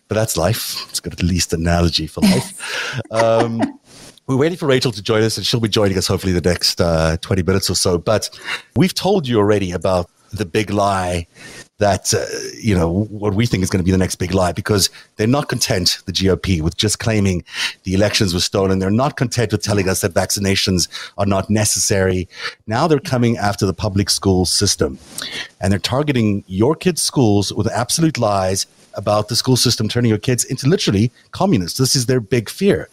but 0.07 0.15
that's 0.15 0.37
life. 0.37 0.85
It's 0.89 0.99
got 0.99 1.13
at 1.13 1.23
least 1.23 1.53
an 1.53 1.61
analogy 1.61 2.07
for 2.07 2.21
life. 2.21 2.61
Um, 3.11 3.79
we're 4.27 4.37
waiting 4.37 4.57
for 4.57 4.67
Rachel 4.67 4.91
to 4.91 5.01
join 5.01 5.21
us, 5.21 5.37
and 5.37 5.45
she'll 5.45 5.59
be 5.59 5.69
joining 5.69 5.97
us 5.97 6.07
hopefully 6.07 6.33
the 6.33 6.41
next 6.41 6.81
uh, 6.81 7.17
20 7.17 7.43
minutes 7.43 7.69
or 7.69 7.75
so. 7.75 7.97
But 7.97 8.29
we've 8.75 8.93
told 8.93 9.27
you 9.27 9.37
already 9.37 9.71
about 9.71 10.09
the 10.31 10.45
big 10.45 10.71
lie 10.71 11.27
that 11.77 12.13
uh, 12.13 12.25
you 12.57 12.73
know 12.73 13.05
what 13.05 13.33
we 13.33 13.45
think 13.45 13.63
is 13.63 13.69
going 13.69 13.79
to 13.79 13.85
be 13.85 13.91
the 13.91 13.97
next 13.97 14.15
big 14.15 14.33
lie 14.33 14.53
because 14.53 14.89
they're 15.17 15.27
not 15.27 15.49
content 15.49 15.99
the 16.05 16.11
GOP 16.11 16.61
with 16.61 16.77
just 16.77 16.99
claiming 16.99 17.43
the 17.83 17.93
elections 17.93 18.33
were 18.33 18.39
stolen. 18.39 18.79
They're 18.79 18.89
not 18.89 19.17
content 19.17 19.51
with 19.51 19.61
telling 19.61 19.89
us 19.89 20.01
that 20.01 20.13
vaccinations 20.13 20.87
are 21.17 21.25
not 21.25 21.49
necessary. 21.49 22.29
Now 22.65 22.87
they're 22.87 22.99
coming 22.99 23.37
after 23.37 23.65
the 23.65 23.73
public 23.73 24.09
school 24.09 24.45
system. 24.45 24.97
And 25.59 25.71
they're 25.71 25.79
targeting 25.79 26.43
your 26.47 26.75
kids 26.75 27.01
schools 27.01 27.51
with 27.51 27.67
absolute 27.67 28.17
lies 28.17 28.67
about 28.95 29.27
the 29.27 29.35
school 29.35 29.57
system 29.57 29.87
turning 29.87 30.09
your 30.09 30.17
kids 30.17 30.43
into 30.43 30.67
literally 30.67 31.11
communists. 31.31 31.77
This 31.77 31.95
is 31.95 32.05
their 32.05 32.19
big 32.19 32.49
fear. 32.49 32.89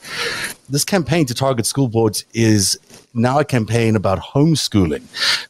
This 0.68 0.84
campaign 0.84 1.26
to 1.26 1.34
target 1.34 1.66
school 1.66 1.88
boards 1.88 2.24
is 2.34 2.78
now 3.14 3.38
a 3.38 3.44
campaign 3.44 3.94
about 3.96 4.18
homeschooling, 4.18 5.02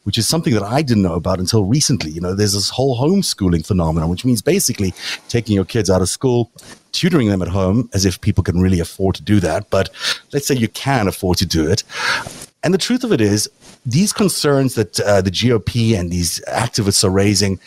which 0.03 0.17
is 0.17 0.27
something 0.27 0.53
that 0.53 0.63
I 0.63 0.81
didn't 0.81 1.03
know 1.03 1.15
about 1.15 1.39
until 1.39 1.63
recently. 1.65 2.11
You 2.11 2.21
know, 2.21 2.35
there's 2.35 2.53
this 2.53 2.69
whole 2.69 2.97
homeschooling 2.99 3.65
phenomenon, 3.65 4.09
which 4.09 4.25
means 4.25 4.41
basically 4.41 4.93
taking 5.29 5.55
your 5.55 5.65
kids 5.65 5.89
out 5.89 6.01
of 6.01 6.09
school, 6.09 6.51
tutoring 6.91 7.29
them 7.29 7.41
at 7.41 7.47
home, 7.47 7.89
as 7.93 8.05
if 8.05 8.19
people 8.21 8.43
can 8.43 8.59
really 8.59 8.79
afford 8.79 9.15
to 9.15 9.23
do 9.23 9.39
that. 9.39 9.69
But 9.69 9.89
let's 10.33 10.47
say 10.47 10.55
you 10.55 10.67
can 10.67 11.07
afford 11.07 11.37
to 11.37 11.45
do 11.45 11.69
it. 11.69 11.83
And 12.63 12.73
the 12.73 12.77
truth 12.77 13.03
of 13.03 13.11
it 13.11 13.21
is, 13.21 13.49
these 13.85 14.13
concerns 14.13 14.75
that 14.75 14.99
uh, 15.01 15.21
the 15.21 15.31
GOP 15.31 15.97
and 15.99 16.09
these 16.09 16.39
activists 16.47 17.03
are 17.03 17.09
raising 17.09 17.59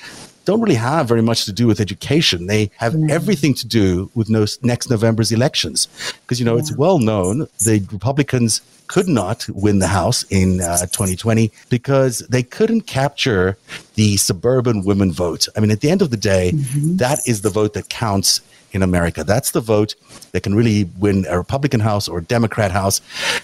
don't 0.47 0.61
really 0.63 0.77
have 0.77 1.07
very 1.07 1.23
much 1.23 1.45
to 1.45 1.53
do 1.53 1.67
with 1.67 1.81
education. 1.81 2.47
They 2.47 2.71
have 2.77 2.95
no. 2.95 3.13
everything 3.13 3.53
to 3.55 3.67
do 3.67 4.11
with 4.15 4.31
no, 4.31 4.47
next 4.63 4.89
November's 4.89 5.33
elections. 5.33 5.89
Because, 6.23 6.39
you 6.39 6.47
know, 6.47 6.55
yeah. 6.55 6.61
it's 6.61 6.75
well 6.75 6.99
known 6.99 7.49
the 7.65 7.85
Republicans 7.93 8.63
could 8.89 9.09
not 9.09 9.47
win 9.49 9.79
the 9.79 9.89
House 9.89 10.25
in 10.31 10.61
uh, 10.61 10.79
2020 10.79 11.51
because 11.69 12.19
they 12.31 12.43
couldn't 12.43 12.83
capture 12.83 13.57
the 13.95 14.17
suburban 14.17 14.85
women 14.85 15.13
vote. 15.13 15.49
I 15.57 15.61
mean, 15.61 15.71
at 15.71 15.81
the 15.81 15.91
end 15.91 16.03
of 16.03 16.11
the 16.11 16.17
day, 16.17 16.53
mm-hmm. 16.53 16.97
that 16.97 17.21
is 17.27 17.43
the 17.43 17.51
vote 17.51 17.75
that 17.75 17.89
counts 17.89 18.41
in 18.77 18.83
America. 18.83 19.25
That's 19.25 19.51
the 19.51 19.61
vote 19.61 19.95
that 20.33 20.43
can 20.43 20.55
really 20.55 20.85
win 20.99 21.27
a 21.29 21.39
Republican 21.39 21.81
House 21.81 22.09
or 22.09 22.19
a 22.19 22.23
Democrat 22.23 22.71
House. 22.71 23.01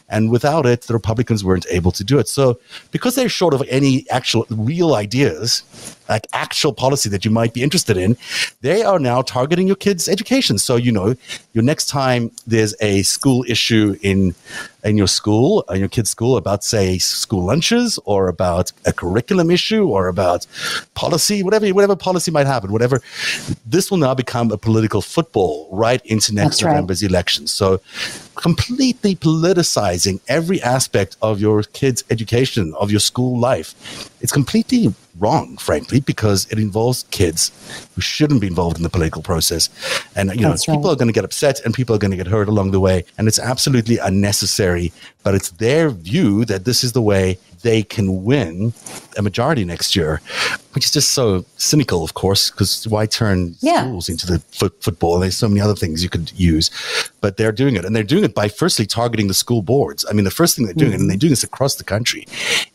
And 0.09 0.31
without 0.31 0.67
it, 0.67 0.83
the 0.83 0.95
Republicans 0.95 1.43
weren't 1.43 1.67
able 1.71 1.91
to 1.93 2.05
do 2.05 2.19
it. 2.19 2.29
So, 2.29 2.61
because 2.91 3.15
they're 3.15 3.29
short 3.29 3.55
of 3.55 3.63
any 3.69 4.09
actual 4.11 4.47
real 4.51 4.95
ideas, 4.95 5.65
like 6.09 6.27
actual 6.33 6.73
policy 6.73 7.09
that 7.09 7.25
you 7.25 7.31
might 7.31 7.55
be 7.55 7.63
interested 7.63 7.97
in, 7.97 8.17
they 8.61 8.83
are 8.83 8.99
now 8.99 9.23
targeting 9.23 9.67
your 9.67 9.77
kids' 9.77 10.09
education. 10.09 10.59
So, 10.59 10.77
you 10.77 10.93
know, 10.93 11.15
your 11.55 11.65
next 11.65 11.89
time 11.89 12.31
there's 12.47 12.75
a 12.81 13.03
school 13.03 13.45
issue 13.49 13.97
in 14.03 14.35
in 14.85 14.97
your 14.99 15.07
school, 15.07 15.63
in 15.71 15.79
your 15.79 15.89
kid's 15.89 16.11
school, 16.11 16.37
about 16.37 16.65
say 16.65 16.99
school 16.99 17.45
lunches 17.45 17.99
or 18.05 18.29
about 18.29 18.73
a 18.85 18.93
curriculum 18.93 19.51
issue 19.51 19.87
or 19.89 20.09
about 20.09 20.47
policy, 20.95 21.43
whatever 21.43 21.69
whatever 21.71 21.97
policy 21.97 22.31
might 22.31 22.47
happen, 22.47 22.73
whatever. 22.73 23.01
This 23.65 23.91
will 23.91 23.99
now 23.99 24.15
become 24.15 24.51
a 24.51 24.59
political 24.59 25.01
football 25.01 25.69
right 25.73 26.05
into 26.07 26.35
next 26.35 26.61
That's 26.61 26.63
November's 26.63 27.03
right. 27.03 27.11
election. 27.11 27.47
So 27.47 27.81
completely 28.35 29.15
politicizing 29.15 30.21
every 30.29 30.61
aspect 30.63 31.17
of 31.23 31.41
your 31.41 31.63
kid's 31.63 32.05
education, 32.11 32.75
of 32.75 32.91
your 32.91 33.01
school 33.01 33.39
life. 33.39 33.75
It's 34.21 34.33
completely 34.33 34.95
wrong, 35.19 35.57
frankly, 35.57 36.01
because 36.01 36.51
it 36.51 36.59
involves 36.59 37.05
kids 37.11 37.53
who 37.95 38.01
shouldn't 38.01 38.41
be 38.41 38.47
involved 38.47 38.77
in 38.77 38.83
the 38.83 38.89
political 38.89 39.23
process. 39.23 39.69
And, 40.17 40.35
you 40.35 40.43
know, 40.43 40.51
That's 40.51 40.67
people 40.67 40.91
are 40.91 40.97
going 40.97 41.09
to 41.09 41.13
get 41.13 41.25
upset 41.25 41.61
and 41.65 41.75
people 41.75 41.95
are 41.95 41.99
going 41.99 42.13
to 42.13 42.17
get 42.17 42.27
hurt 42.27 42.49
along 42.49 42.71
the 42.71 42.81
way. 42.81 43.05
And 43.19 43.29
it's 43.29 43.39
absolutely 43.39 43.99
unnecessary. 43.99 44.93
But 45.23 45.35
it's 45.35 45.51
their 45.51 45.91
view 45.91 46.45
that 46.47 46.65
this 46.65 46.83
is 46.83 46.93
the 46.93 47.03
way 47.03 47.39
they 47.63 47.83
can 47.83 48.25
win 48.25 48.73
a 49.17 49.23
majority 49.23 49.65
next 49.65 49.97
year, 49.97 50.21
which 50.73 50.85
is 50.85 50.91
just 50.91 51.13
so 51.13 51.45
cynical, 51.57 52.05
of 52.05 52.15
course, 52.15 52.51
because 52.51 52.87
why 52.89 53.07
turn 53.07 53.57
yeah. 53.61 53.83
schools 53.83 54.09
into 54.09 54.27
the 54.27 54.39
football? 54.81 55.19
There's 55.19 55.37
so 55.37 55.49
many 55.49 55.61
other 55.61 55.75
things 55.75 56.03
you 56.03 56.09
could 56.09 56.33
use, 56.33 56.71
but 57.21 57.37
they're 57.37 57.53
doing 57.53 57.77
it. 57.77 57.85
And 57.85 57.95
they're 57.95 58.03
doing 58.03 58.25
it 58.25 58.35
by 58.35 58.49
firstly 58.49 58.87
targeting 58.87 59.29
the 59.29 59.35
school 59.35 59.63
boards. 59.63 60.05
I 60.09 60.13
mean, 60.13 60.25
the 60.25 60.31
first 60.31 60.57
thing 60.57 60.65
they're 60.65 60.75
doing, 60.75 60.93
mm-hmm. 60.93 61.01
and 61.01 61.11
they're 61.11 61.17
doing 61.17 61.31
this 61.31 61.45
across 61.45 61.77
the 61.77 61.85
country, 61.85 62.27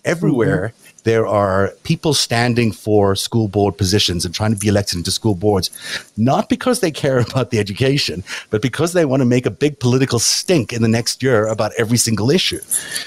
everywhere. 0.06 0.70
Mm-hmm 0.70 0.84
there 1.08 1.26
are 1.26 1.74
people 1.84 2.14
standing 2.14 2.70
for 2.70 3.16
school 3.16 3.48
board 3.48 3.78
positions 3.78 4.26
and 4.26 4.36
trying 4.36 4.52
to 4.52 4.58
be 4.58 4.68
elected 4.68 4.98
into 4.98 5.10
school 5.10 5.36
boards, 5.36 5.70
not 6.18 6.50
because 6.50 6.82
they 6.82 6.92
care 6.92 7.20
about 7.28 7.50
the 7.50 7.60
education, 7.60 8.26
but 8.50 8.62
because 8.62 8.92
they 8.92 9.06
want 9.06 9.22
to 9.22 9.26
make 9.26 9.46
a 9.46 9.50
big 9.50 9.80
political 9.80 10.20
stink 10.20 10.74
in 10.74 10.82
the 10.82 10.88
next 10.90 11.24
year 11.24 11.48
about 11.48 11.72
every 11.78 11.98
single 11.98 12.30
issue. 12.30 12.60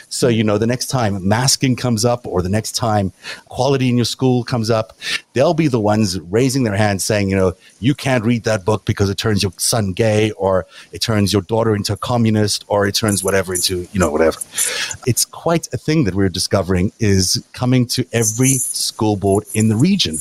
So, 0.08 0.28
you 0.28 0.42
know, 0.42 0.56
the 0.56 0.66
next 0.66 0.86
time 0.86 1.28
masking 1.28 1.76
comes 1.76 2.06
up 2.06 2.26
or 2.26 2.40
the 2.40 2.48
next 2.48 2.72
time 2.72 3.12
quality 3.50 3.90
in 3.90 3.96
your 3.96 4.06
school 4.06 4.44
comes 4.44 4.70
up, 4.70 4.96
they'll 5.34 5.52
be 5.52 5.68
the 5.68 5.78
ones 5.78 6.18
raising 6.20 6.62
their 6.62 6.76
hands 6.76 7.04
saying, 7.04 7.28
you 7.28 7.36
know, 7.36 7.52
you 7.80 7.94
can't 7.94 8.24
read 8.24 8.44
that 8.44 8.64
book 8.64 8.86
because 8.86 9.10
it 9.10 9.18
turns 9.18 9.42
your 9.42 9.52
son 9.58 9.92
gay 9.92 10.30
or 10.32 10.66
it 10.92 11.02
turns 11.02 11.34
your 11.34 11.42
daughter 11.42 11.76
into 11.76 11.92
a 11.92 11.98
communist 11.98 12.64
or 12.68 12.86
it 12.86 12.94
turns 12.94 13.22
whatever 13.22 13.52
into, 13.52 13.86
you 13.92 14.00
know, 14.00 14.10
whatever. 14.10 14.38
It's 15.06 15.26
quite 15.26 15.68
a 15.74 15.76
thing 15.76 16.04
that 16.04 16.14
we're 16.14 16.30
discovering 16.30 16.92
is 16.98 17.44
coming 17.52 17.89
to 17.90 18.06
every 18.12 18.54
school 18.54 19.16
board 19.16 19.44
in 19.54 19.68
the 19.68 19.76
region. 19.76 20.16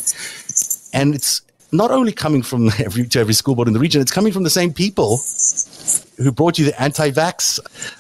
And 0.94 1.16
it's 1.16 1.42
not 1.72 1.92
only 1.92 2.12
coming 2.12 2.42
from 2.42 2.68
every 2.80 3.08
to 3.08 3.20
every 3.20 3.34
school 3.34 3.56
board 3.56 3.68
in 3.68 3.74
the 3.74 3.80
region, 3.80 4.02
it's 4.02 4.12
coming 4.12 4.34
from 4.34 4.44
the 4.44 4.50
same 4.50 4.74
people 4.74 5.22
who 6.18 6.32
brought 6.32 6.60
you 6.60 6.66
the 6.66 6.82
anti-vax 6.82 7.60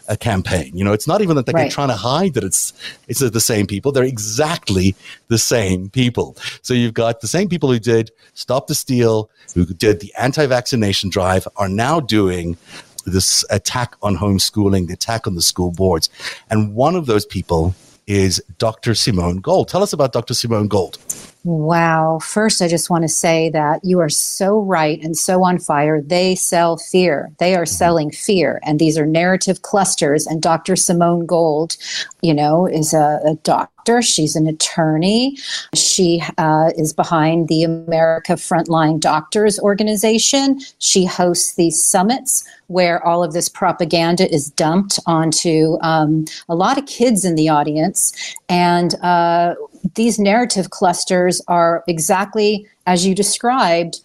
uh, 0.09 0.15
campaign. 0.17 0.75
You 0.75 0.83
know, 0.83 0.93
it's 0.93 1.07
not 1.07 1.21
even 1.21 1.35
that 1.37 1.45
they're 1.45 1.55
right. 1.55 1.71
trying 1.71 1.87
to 1.87 1.95
hide 1.95 2.33
that 2.33 2.43
it's 2.43 2.73
it's 3.07 3.19
the 3.19 3.39
same 3.39 3.67
people. 3.67 3.91
They're 3.91 4.03
exactly 4.03 4.95
the 5.27 5.37
same 5.37 5.89
people. 5.89 6.35
So 6.61 6.73
you've 6.73 6.93
got 6.93 7.21
the 7.21 7.27
same 7.27 7.47
people 7.49 7.71
who 7.71 7.79
did 7.79 8.11
Stop 8.33 8.67
the 8.67 8.75
Steal, 8.75 9.29
who 9.53 9.65
did 9.65 9.99
the 9.99 10.13
anti-vaccination 10.17 11.09
drive, 11.09 11.47
are 11.55 11.69
now 11.69 11.99
doing 11.99 12.57
this 13.05 13.45
attack 13.49 13.95
on 14.01 14.17
homeschooling, 14.17 14.87
the 14.87 14.93
attack 14.93 15.25
on 15.25 15.35
the 15.35 15.41
school 15.41 15.71
boards. 15.71 16.09
And 16.49 16.75
one 16.75 16.95
of 16.95 17.05
those 17.05 17.25
people 17.25 17.73
is 18.09 18.43
Dr. 18.57 18.95
Simone 18.95 19.37
Gold. 19.37 19.69
Tell 19.69 19.83
us 19.83 19.93
about 19.93 20.11
Dr. 20.11 20.33
Simone 20.33 20.67
Gold. 20.67 20.97
Wow. 21.45 22.19
First, 22.21 22.61
I 22.61 22.67
just 22.67 22.89
want 22.89 23.03
to 23.03 23.07
say 23.07 23.49
that 23.51 23.85
you 23.85 23.99
are 24.01 24.09
so 24.09 24.59
right 24.59 25.01
and 25.01 25.17
so 25.17 25.45
on 25.45 25.57
fire. 25.57 26.01
They 26.01 26.35
sell 26.35 26.75
fear. 26.75 27.31
They 27.39 27.55
are 27.55 27.63
mm-hmm. 27.63 27.73
selling 27.75 28.11
fear. 28.11 28.59
And 28.63 28.77
these 28.77 28.97
are 28.97 29.05
narrative 29.05 29.61
clusters. 29.61 30.27
And 30.27 30.41
Dr. 30.41 30.75
Simone 30.75 31.25
Gold, 31.25 31.77
you 32.21 32.33
know, 32.33 32.67
is 32.67 32.93
a, 32.93 33.21
a 33.25 33.35
doctor. 33.43 34.01
She's 34.01 34.35
an 34.35 34.47
attorney. 34.47 35.37
She 35.73 36.21
uh, 36.37 36.71
is 36.77 36.91
behind 36.91 37.47
the 37.47 37.63
America 37.63 38.33
Frontline 38.33 38.99
Doctors 38.99 39.59
Organization. 39.59 40.59
She 40.79 41.05
hosts 41.05 41.55
these 41.55 41.81
summits 41.81 42.43
where 42.67 43.03
all 43.03 43.23
of 43.23 43.33
this 43.33 43.49
propaganda 43.49 44.31
is 44.31 44.51
dumped 44.51 44.99
onto 45.07 45.77
um, 45.81 46.25
a 46.47 46.55
lot 46.55 46.77
of 46.77 46.85
kids 46.85 47.25
in 47.25 47.33
the 47.33 47.49
audience. 47.49 48.13
And 48.47 48.93
uh, 49.01 49.55
these 49.95 50.19
narrative 50.19 50.69
clusters 50.69 51.41
are 51.47 51.83
exactly 51.87 52.67
as 52.85 53.05
you 53.05 53.15
described 53.15 54.01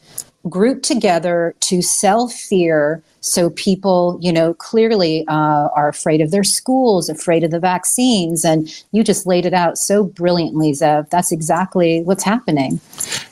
grouped 0.48 0.84
together 0.84 1.54
to 1.60 1.80
sell 1.80 2.28
fear 2.28 3.02
so 3.20 3.48
people 3.50 4.18
you 4.20 4.30
know 4.30 4.52
clearly 4.52 5.24
uh, 5.28 5.68
are 5.74 5.88
afraid 5.88 6.20
of 6.20 6.30
their 6.30 6.44
schools 6.44 7.08
afraid 7.08 7.42
of 7.42 7.50
the 7.50 7.58
vaccines 7.58 8.44
and 8.44 8.84
you 8.92 9.02
just 9.02 9.26
laid 9.26 9.46
it 9.46 9.54
out 9.54 9.78
so 9.78 10.04
brilliantly 10.04 10.72
zev. 10.72 11.08
That's 11.08 11.32
exactly 11.32 12.02
what's 12.02 12.22
happening. 12.22 12.78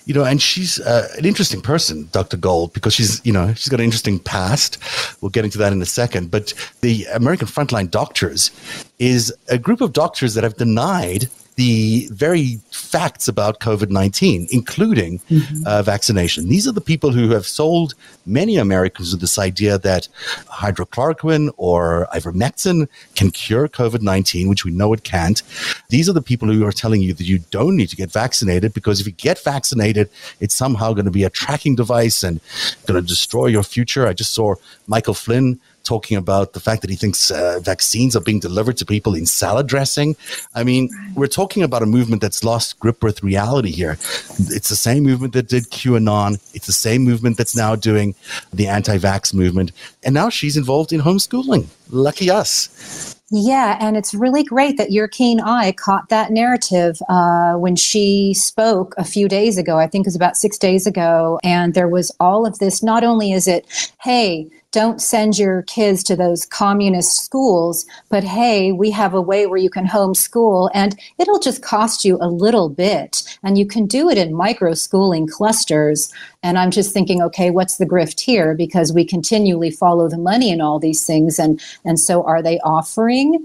You 0.07 0.15
know 0.15 0.25
and 0.25 0.41
she's 0.41 0.81
uh, 0.81 1.09
an 1.19 1.27
interesting 1.27 1.61
person 1.61 2.09
dr 2.13 2.37
gold 2.39 2.73
because 2.73 2.95
she's 2.95 3.25
you 3.27 3.33
know 3.33 3.53
she's 3.53 3.69
got 3.69 3.81
an 3.81 3.85
interesting 3.85 4.19
past. 4.19 4.79
We'll 5.21 5.31
get 5.31 5.45
into 5.45 5.59
that 5.59 5.73
in 5.73 5.83
a 5.83 5.87
second. 5.87 6.31
But 6.31 6.55
the 6.81 7.05
american 7.13 7.47
frontline 7.47 7.91
doctors 7.91 8.51
is 8.99 9.35
a 9.51 9.59
group 9.59 9.83
of 9.83 9.93
doctors 9.93 10.33
that 10.35 10.45
have 10.45 10.57
denied 10.57 11.29
the 11.57 12.09
very 12.11 12.59
facts 12.71 13.29
about 13.29 13.61
COVID 13.61 13.91
19, 13.91 14.49
including 14.51 15.19
mm-hmm. 15.31 15.67
uh, 15.67 15.83
vaccination. 15.83 16.49
These 16.49 16.67
are 16.67 16.73
the 16.73 16.81
people 16.81 17.13
who 17.13 17.31
have 17.31 17.47
sold 17.47 17.95
many 18.25 18.57
Americans 18.57 19.13
with 19.13 19.21
this 19.21 19.39
idea 19.39 19.79
that 19.79 20.09
hydrochloroquine 20.47 21.53
or 21.57 22.09
ivermectin 22.15 22.89
can 23.15 23.31
cure 23.31 23.69
COVID 23.69 24.01
19, 24.01 24.49
which 24.49 24.65
we 24.65 24.71
know 24.71 24.93
it 24.93 25.05
can't. 25.05 25.43
These 25.89 26.09
are 26.09 26.15
the 26.15 26.23
people 26.23 26.49
who 26.49 26.65
are 26.67 26.73
telling 26.73 27.03
you 27.03 27.13
that 27.15 27.25
you 27.25 27.41
don't 27.51 27.77
need 27.77 27.91
to 27.91 27.97
get 27.97 28.11
vaccinated 28.11 28.73
because 28.73 29.01
if 29.01 29.07
you 29.07 29.13
get 29.13 29.39
vaccinated, 29.43 30.09
it's 30.41 30.55
somehow 30.55 30.93
going 30.93 31.05
to 31.05 31.11
be 31.11 31.25
a 31.25 31.31
tracking 31.31 31.75
device 31.75 32.23
and 32.23 32.41
going 32.87 33.01
to 33.01 33.07
destroy 33.07 33.47
your 33.47 33.63
future. 33.63 34.07
I 34.07 34.15
just 34.15 34.33
saw 34.33 34.55
Michael 34.87 35.15
Flynn 35.15 35.61
talking 35.85 36.17
about 36.17 36.53
the 36.53 36.61
fact 36.61 36.81
that 36.83 36.91
he 36.91 36.97
thinks 36.97 37.31
uh, 37.31 37.61
vaccines 37.63 38.17
are 38.17 38.21
being 38.21 38.41
delivered 38.41 38.77
to 38.79 38.85
people 38.85 39.15
in 39.15 39.27
salad 39.27 39.67
dressing. 39.67 40.17
I 40.55 40.65
mean, 40.65 40.91
we're 41.15 41.27
talking 41.27 41.63
about 41.63 41.83
a 41.83 41.87
movement 41.87 42.23
that's 42.23 42.45
lost 42.45 42.79
grip 42.81 43.03
with 43.03 43.23
reality 43.23 43.71
here. 43.71 43.93
It's 43.93 44.69
the 44.69 44.77
same 44.77 45.03
movement 45.05 45.33
that 45.35 45.49
did 45.49 45.65
QAnon. 45.65 46.35
It's 46.55 46.67
the 46.67 46.73
same 46.73 47.03
movement 47.03 47.37
that's 47.37 47.57
now 47.57 47.77
doing 47.77 48.15
the 48.53 48.69
anti-vax 48.69 49.35
movement, 49.35 49.73
and 50.03 50.15
now 50.15 50.29
she's 50.29 50.57
involved 50.57 50.93
in 50.93 51.01
homeschooling. 51.01 51.67
Lucky 51.91 52.31
us. 52.31 53.17
Yeah, 53.35 53.79
and 53.81 53.97
it's 53.97 54.13
really 54.13 54.45
great 54.45 54.77
that 54.77 54.93
your 54.93 55.09
keen 55.09 55.41
eye 55.41 55.73
caught 55.73 56.11
that 56.11 56.31
narrative 56.31 57.01
uh, 57.09 57.55
when 57.55 57.77
she 57.77 58.35
spoke 58.35 58.95
a 58.99 59.05
few 59.05 59.27
days 59.27 59.57
ago. 59.57 59.79
I 59.79 59.87
think 59.87 60.05
it 60.05 60.09
was 60.09 60.17
about 60.17 60.37
six 60.37 60.59
days 60.59 60.87
ago. 60.87 61.41
And 61.43 61.73
there 61.73 61.89
was 61.89 62.15
all 62.21 62.45
of 62.45 62.59
this. 62.59 62.83
Not 62.83 63.05
only 63.05 63.33
is 63.33 63.49
it, 63.49 63.65
hey, 64.03 64.51
don't 64.73 65.03
send 65.03 65.39
your 65.39 65.63
kids 65.63 66.03
to 66.03 66.17
those 66.17 66.47
communist 66.47 67.23
schools, 67.23 67.87
but 68.09 68.25
hey, 68.25 68.73
we 68.73 68.91
have 68.91 69.13
a 69.15 69.21
way 69.21 69.47
where 69.47 69.59
you 69.59 69.71
can 69.71 69.87
homeschool 69.87 70.71
and 70.73 70.99
it'll 71.19 71.39
just 71.39 71.63
cost 71.63 72.05
you 72.05 72.17
a 72.21 72.29
little 72.29 72.71
bit. 72.71 73.23
And 73.43 73.59
you 73.59 73.67
can 73.67 73.87
do 73.87 74.09
it 74.09 74.19
in 74.19 74.35
micro 74.35 74.73
schooling 74.73 75.27
clusters. 75.27 76.11
And 76.43 76.59
I'm 76.59 76.71
just 76.71 76.93
thinking, 76.93 77.23
okay, 77.23 77.51
what's 77.51 77.77
the 77.77 77.87
grift 77.87 78.21
here? 78.21 78.55
Because 78.55 78.93
we 78.93 79.05
continually 79.05 79.71
follow 79.71 80.09
the 80.09 80.19
money 80.19 80.51
in 80.51 80.61
all 80.61 80.79
these 80.79 81.07
things. 81.07 81.39
And, 81.39 81.61
and 81.85 81.99
so 82.01 82.25
are 82.25 82.43
they 82.43 82.59
offering 82.61 83.45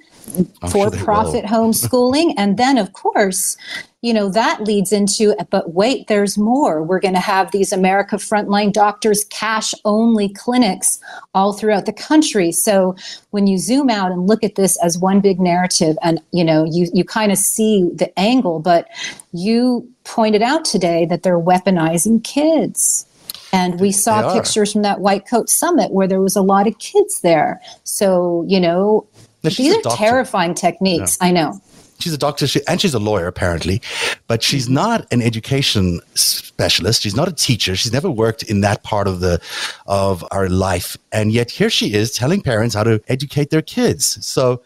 for 0.71 0.89
profit 0.91 1.45
homeschooling? 1.45 2.33
and 2.37 2.57
then, 2.57 2.77
of 2.77 2.93
course, 2.93 3.57
you 4.01 4.13
know, 4.13 4.29
that 4.29 4.63
leads 4.63 4.91
into, 4.91 5.35
but 5.49 5.73
wait, 5.73 6.07
there's 6.07 6.37
more. 6.37 6.83
We're 6.83 6.99
going 6.99 7.15
to 7.15 7.19
have 7.19 7.51
these 7.51 7.73
America 7.73 8.17
Frontline 8.17 8.71
Doctors 8.71 9.25
cash 9.25 9.73
only 9.85 10.29
clinics 10.29 10.99
all 11.33 11.51
throughout 11.53 11.87
the 11.87 11.93
country. 11.93 12.51
So 12.51 12.95
when 13.31 13.47
you 13.47 13.57
zoom 13.57 13.89
out 13.89 14.11
and 14.11 14.27
look 14.27 14.43
at 14.43 14.55
this 14.55 14.77
as 14.83 14.99
one 14.99 15.19
big 15.19 15.39
narrative, 15.39 15.97
and, 16.03 16.21
you 16.31 16.43
know, 16.43 16.63
you, 16.63 16.87
you 16.93 17.03
kind 17.03 17.31
of 17.31 17.39
see 17.39 17.89
the 17.93 18.17
angle, 18.19 18.59
but 18.59 18.87
you 19.37 19.89
pointed 20.03 20.41
out 20.41 20.65
today 20.65 21.05
that 21.05 21.23
they're 21.23 21.39
weaponizing 21.39 22.23
kids. 22.23 23.05
And 23.53 23.79
we 23.79 23.91
saw 23.91 24.33
pictures 24.33 24.73
from 24.73 24.81
that 24.81 24.99
White 24.99 25.25
Coat 25.27 25.49
Summit 25.49 25.91
where 25.91 26.07
there 26.07 26.19
was 26.21 26.35
a 26.35 26.41
lot 26.41 26.67
of 26.67 26.77
kids 26.79 27.21
there. 27.21 27.61
So, 27.83 28.43
you 28.47 28.59
know, 28.59 29.07
these 29.41 29.73
are 29.85 29.95
terrifying 29.95 30.53
techniques. 30.53 31.17
Yeah. 31.21 31.27
I 31.27 31.31
know 31.31 31.61
she's 31.99 32.13
a 32.13 32.17
doctor 32.17 32.47
she, 32.47 32.61
and 32.67 32.79
she's 32.79 32.93
a 32.93 32.99
lawyer 32.99 33.27
apparently 33.27 33.81
but 34.27 34.43
she's 34.43 34.65
mm-hmm. 34.65 34.75
not 34.75 35.07
an 35.11 35.21
education 35.21 35.99
specialist 36.15 37.01
she's 37.01 37.15
not 37.15 37.27
a 37.27 37.31
teacher 37.31 37.75
she's 37.75 37.93
never 37.93 38.09
worked 38.09 38.43
in 38.43 38.61
that 38.61 38.83
part 38.83 39.07
of 39.07 39.19
the 39.19 39.41
of 39.87 40.23
our 40.31 40.49
life 40.49 40.97
and 41.11 41.31
yet 41.31 41.49
here 41.49 41.69
she 41.69 41.93
is 41.93 42.11
telling 42.11 42.41
parents 42.41 42.75
how 42.75 42.83
to 42.83 43.01
educate 43.07 43.49
their 43.49 43.61
kids 43.61 44.23
so 44.25 44.61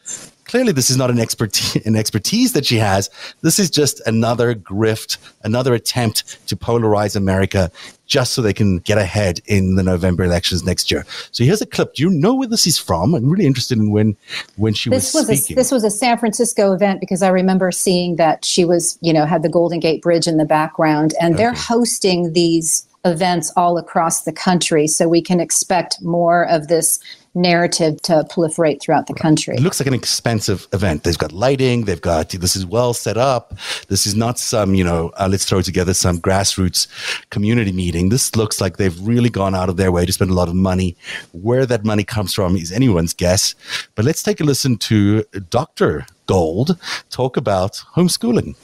clearly 0.52 0.74
this 0.74 0.90
is 0.90 0.98
not 0.98 1.10
an 1.10 1.18
expertise 1.18 1.86
an 1.86 1.96
expertise 1.96 2.52
that 2.52 2.66
she 2.66 2.78
has 2.78 3.10
this 3.42 3.58
is 3.58 3.70
just 3.70 4.02
another 4.06 4.54
grift 4.54 5.18
another 5.44 5.74
attempt 5.74 6.46
to 6.46 6.58
polarize 6.58 7.16
america 7.16 7.72
just 8.12 8.34
so 8.34 8.42
they 8.42 8.52
can 8.54 8.80
get 8.80 8.98
ahead 8.98 9.40
in 9.46 9.76
the 9.76 9.84
November 9.84 10.26
elections 10.26 10.66
next 10.66 10.92
year. 10.92 11.06
So 11.32 11.46
here's 11.46 11.62
a 11.62 11.66
clip. 11.66 11.94
Do 11.94 12.04
you 12.04 12.10
know 12.10 12.36
where 12.36 12.48
this 12.48 12.68
is 12.68 12.78
from? 12.78 13.16
I'm 13.16 13.30
really 13.30 13.46
interested 13.46 13.78
in 13.78 13.90
when 13.90 14.18
when 14.58 14.74
she 14.74 14.90
this 14.90 15.14
was, 15.14 15.30
was 15.30 15.40
speaking. 15.40 15.56
A, 15.56 15.60
this 15.62 15.72
was 15.72 15.86
a 15.86 15.90
San 15.90 16.18
Francisco 16.18 16.74
event 16.74 17.00
because 17.00 17.24
I 17.24 17.30
remember 17.30 17.72
seeing 17.72 18.18
that 18.18 18.44
she 18.44 18.66
was, 18.66 19.00
you 19.02 19.14
know, 19.14 19.26
had 19.26 19.44
the 19.44 19.50
Golden 19.50 19.80
Gate 19.80 20.02
Bridge 20.02 20.28
in 20.28 20.36
the 20.36 20.46
background, 20.46 21.14
and 21.22 21.36
okay. 21.36 21.44
they're 21.44 21.54
hosting 21.54 22.34
these 22.34 22.86
events 23.06 23.52
all 23.56 23.78
across 23.78 24.24
the 24.24 24.34
country. 24.34 24.88
So 24.88 25.08
we 25.08 25.22
can 25.22 25.40
expect 25.40 26.02
more 26.02 26.48
of 26.48 26.68
this 26.68 27.00
narrative 27.34 28.02
to 28.02 28.26
proliferate 28.30 28.82
throughout 28.82 29.08
the 29.08 29.14
country. 29.14 29.56
It 29.56 29.62
looks 29.62 29.80
like 29.80 29.88
an 29.88 29.94
expensive 29.94 30.68
event. 30.74 31.04
They've 31.04 31.18
got 31.18 31.32
lighting, 31.32 31.86
they've 31.86 32.02
got 32.02 32.30
this 32.30 32.56
is 32.56 32.66
well 32.66 32.94
set 32.94 33.18
up. 33.18 33.58
This 33.88 34.06
is 34.06 34.16
not 34.16 34.38
some, 34.38 34.76
you 34.76 34.84
know, 34.84 35.12
uh, 35.18 35.28
let's 35.32 35.46
throw 35.46 35.62
together 35.62 35.94
some 35.94 36.20
grassroots 36.20 36.88
community 37.30 37.72
meeting. 37.72 38.10
This 38.10 38.36
looks 38.36 38.60
like 38.60 38.78
they've 38.78 39.00
really 39.00 39.30
gone 39.30 39.56
out 39.56 39.70
of 39.70 39.78
their 39.78 39.92
way 39.92 40.06
to 40.06 40.12
spend 40.12 40.30
a 40.30 40.34
lot 40.34 40.50
of 40.50 40.56
money. 40.56 40.98
Where 41.32 41.66
that 41.66 41.86
money 41.86 42.04
comes 42.04 42.34
from 42.34 42.58
is 42.58 42.72
anyone's 42.72 43.14
guess. 43.14 43.56
But 43.96 44.06
let's 44.06 44.24
take 44.24 44.42
a 44.42 44.44
listen 44.44 44.78
to 44.78 45.24
Dr. 45.50 46.06
Gold 46.26 46.78
talk 47.10 47.38
about 47.38 47.82
homeschooling 47.96 48.56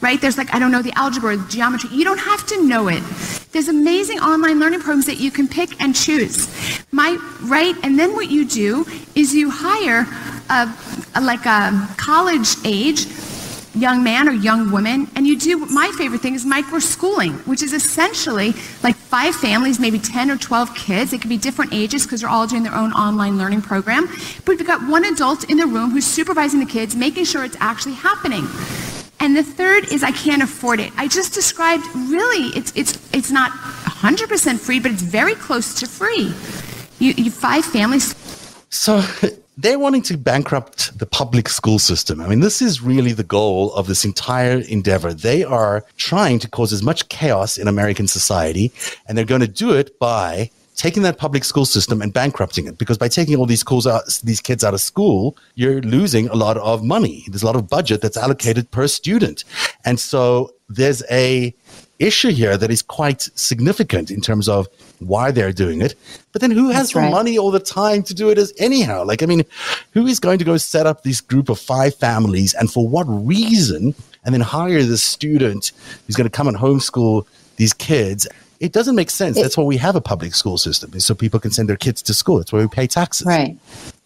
right? 0.00 0.20
There's 0.20 0.38
like, 0.38 0.54
I 0.54 0.58
don't 0.58 0.72
know, 0.72 0.80
the 0.80 0.96
algebra, 0.98 1.36
the 1.36 1.48
geometry. 1.48 1.90
You 1.92 2.04
don't 2.04 2.18
have 2.18 2.46
to 2.46 2.66
know 2.66 2.88
it. 2.88 3.02
There's 3.52 3.68
amazing 3.68 4.20
online 4.20 4.60
learning 4.60 4.80
programs 4.80 5.06
that 5.06 5.18
you 5.18 5.30
can 5.30 5.48
pick 5.48 5.80
and 5.80 5.94
choose. 5.94 6.48
My, 6.92 7.18
right? 7.42 7.74
And 7.82 7.98
then 7.98 8.14
what 8.14 8.30
you 8.30 8.44
do 8.46 8.86
is 9.16 9.34
you 9.34 9.50
hire 9.50 10.06
a, 10.48 10.72
a 11.16 11.20
like 11.20 11.46
a 11.46 11.88
college 11.96 12.54
age 12.64 13.06
young 13.74 14.02
man 14.02 14.28
or 14.28 14.32
young 14.32 14.70
woman, 14.70 15.08
and 15.14 15.26
you 15.26 15.38
do 15.38 15.58
my 15.66 15.90
favorite 15.96 16.20
thing 16.20 16.34
is 16.34 16.44
micro 16.44 16.78
schooling, 16.78 17.32
which 17.46 17.62
is 17.62 17.72
essentially 17.72 18.52
like 18.82 18.96
five 18.96 19.34
families, 19.34 19.80
maybe 19.80 19.98
10 19.98 20.30
or 20.30 20.36
12 20.36 20.74
kids. 20.74 21.12
It 21.12 21.20
could 21.20 21.30
be 21.30 21.36
different 21.36 21.72
ages 21.72 22.04
because 22.04 22.20
they're 22.20 22.30
all 22.30 22.46
doing 22.46 22.62
their 22.62 22.74
own 22.74 22.92
online 22.92 23.38
learning 23.38 23.62
program. 23.62 24.06
But 24.44 24.58
we've 24.58 24.66
got 24.66 24.86
one 24.88 25.04
adult 25.04 25.50
in 25.50 25.56
the 25.56 25.66
room 25.66 25.90
who's 25.90 26.06
supervising 26.06 26.60
the 26.60 26.66
kids, 26.66 26.94
making 26.94 27.24
sure 27.24 27.44
it's 27.44 27.56
actually 27.60 27.94
happening. 27.94 28.46
And 29.20 29.36
the 29.36 29.42
third 29.42 29.92
is 29.92 30.02
I 30.02 30.12
can't 30.12 30.42
afford 30.42 30.80
it. 30.80 30.92
I 30.96 31.06
just 31.06 31.34
described 31.34 31.84
really 31.94 32.48
it's 32.56 32.72
it's 32.74 32.98
it's 33.14 33.30
not 33.30 33.52
100% 33.52 34.58
free, 34.58 34.80
but 34.80 34.90
it's 34.90 35.02
very 35.02 35.34
close 35.34 35.74
to 35.80 35.86
free. 35.86 36.32
You, 36.98 37.12
you 37.16 37.30
five 37.30 37.64
families. 37.66 38.14
So 38.70 39.02
they're 39.58 39.78
wanting 39.78 40.02
to 40.02 40.16
bankrupt 40.16 40.98
the 40.98 41.04
public 41.04 41.50
school 41.50 41.78
system. 41.78 42.22
I 42.22 42.28
mean, 42.28 42.40
this 42.40 42.62
is 42.62 42.80
really 42.80 43.12
the 43.12 43.22
goal 43.22 43.74
of 43.74 43.86
this 43.88 44.06
entire 44.06 44.60
endeavor. 44.60 45.12
They 45.12 45.44
are 45.44 45.84
trying 45.98 46.38
to 46.38 46.48
cause 46.48 46.72
as 46.72 46.82
much 46.82 47.08
chaos 47.10 47.58
in 47.58 47.68
American 47.68 48.08
society, 48.08 48.72
and 49.06 49.18
they're 49.18 49.26
going 49.26 49.42
to 49.42 49.48
do 49.48 49.72
it 49.72 49.98
by 49.98 50.50
taking 50.80 51.02
that 51.02 51.18
public 51.18 51.44
school 51.44 51.66
system 51.66 52.00
and 52.00 52.10
bankrupting 52.10 52.66
it 52.66 52.78
because 52.78 52.96
by 52.96 53.06
taking 53.06 53.36
all 53.36 53.44
these 53.44 53.60
schools 53.60 53.86
out, 53.86 54.02
these 54.24 54.40
kids 54.40 54.64
out 54.64 54.72
of 54.72 54.80
school, 54.80 55.36
you're 55.54 55.82
losing 55.82 56.26
a 56.28 56.34
lot 56.34 56.56
of 56.56 56.82
money. 56.82 57.26
There's 57.28 57.42
a 57.42 57.46
lot 57.46 57.54
of 57.54 57.68
budget 57.68 58.00
that's 58.00 58.16
allocated 58.16 58.70
per 58.70 58.88
student. 58.88 59.44
And 59.84 60.00
so 60.00 60.54
there's 60.70 61.02
a 61.10 61.54
issue 61.98 62.30
here 62.30 62.56
that 62.56 62.70
is 62.70 62.80
quite 62.80 63.28
significant 63.34 64.10
in 64.10 64.22
terms 64.22 64.48
of 64.48 64.68
why 65.00 65.30
they're 65.30 65.52
doing 65.52 65.82
it. 65.82 65.94
But 66.32 66.40
then 66.40 66.50
who 66.50 66.70
has 66.70 66.76
That's 66.76 66.92
the 66.94 67.00
right. 67.00 67.10
money 67.10 67.36
all 67.36 67.50
the 67.50 67.60
time 67.60 68.02
to 68.04 68.14
do 68.14 68.30
it 68.30 68.38
as 68.38 68.50
anyhow? 68.58 69.04
Like, 69.04 69.22
I 69.22 69.26
mean, 69.26 69.42
who 69.92 70.06
is 70.06 70.18
going 70.18 70.38
to 70.38 70.46
go 70.46 70.56
set 70.56 70.86
up 70.86 71.02
this 71.02 71.20
group 71.20 71.50
of 71.50 71.60
five 71.60 71.94
families 71.94 72.54
and 72.54 72.72
for 72.72 72.88
what 72.88 73.04
reason? 73.04 73.94
And 74.24 74.34
then 74.34 74.40
hire 74.40 74.82
this 74.82 75.02
student 75.02 75.72
who's 76.06 76.16
going 76.16 76.28
to 76.28 76.36
come 76.36 76.48
and 76.48 76.56
homeschool 76.56 77.26
these 77.56 77.74
kids 77.74 78.26
it 78.60 78.72
doesn't 78.72 78.94
make 78.94 79.10
sense. 79.10 79.36
It, 79.36 79.42
That's 79.42 79.56
why 79.56 79.64
we 79.64 79.78
have 79.78 79.96
a 79.96 80.00
public 80.00 80.34
school 80.34 80.58
system, 80.58 80.92
is 80.94 81.04
so 81.04 81.14
people 81.14 81.40
can 81.40 81.50
send 81.50 81.68
their 81.68 81.76
kids 81.76 82.02
to 82.02 82.14
school. 82.14 82.38
That's 82.38 82.52
why 82.52 82.60
we 82.60 82.68
pay 82.68 82.86
taxes. 82.86 83.26
Right. 83.26 83.58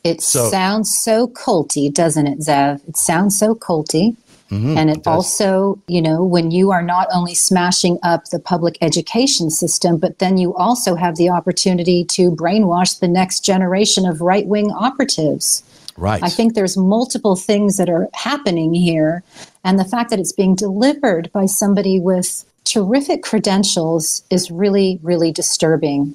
It 0.05 0.23
so, 0.23 0.49
sounds 0.51 0.97
so 0.97 1.29
culty, 1.29 1.93
doesn't 1.93 2.27
it, 2.27 2.39
Zev? 2.39 2.87
It 2.89 2.97
sounds 2.97 3.39
so 3.39 3.55
culty. 3.55 4.17
Mm-hmm, 4.51 4.77
and 4.77 4.91
it, 4.91 4.99
it 4.99 5.07
also, 5.07 5.79
you 5.89 6.03
know, 6.03 6.23
when 6.23 6.51
you 6.51 6.71
are 6.71 6.83
not 6.83 7.09
only 7.13 7.35
smashing 7.35 7.99
up 8.03 8.27
the 8.27 8.39
public 8.39 8.77
education 8.83 9.51
system, 9.51 9.97
but 9.97 10.19
then 10.19 10.37
you 10.37 10.55
also 10.55 10.95
have 10.95 11.17
the 11.17 11.31
opportunity 11.31 12.05
to 12.05 12.31
brainwash 12.31 13.01
the 13.01 13.09
next 13.09 13.41
generation 13.41 14.07
of 14.07 14.21
right 14.21 14.47
wing 14.47 14.71
operatives. 14.71 15.65
Right. 15.97 16.23
I 16.23 16.29
think 16.29 16.55
there's 16.55 16.77
multiple 16.77 17.37
things 17.37 17.79
that 17.79 17.89
are 17.89 18.09
happening 18.13 18.75
here. 18.75 19.23
And 19.65 19.79
the 19.79 19.85
fact 19.85 20.11
that 20.11 20.19
it's 20.19 20.33
being 20.33 20.55
delivered 20.55 21.33
by 21.33 21.47
somebody 21.47 21.99
with 21.99 22.45
terrific 22.65 23.23
credentials 23.23 24.23
is 24.31 24.51
really, 24.51 24.99
really 25.03 25.33
disturbing. 25.33 26.15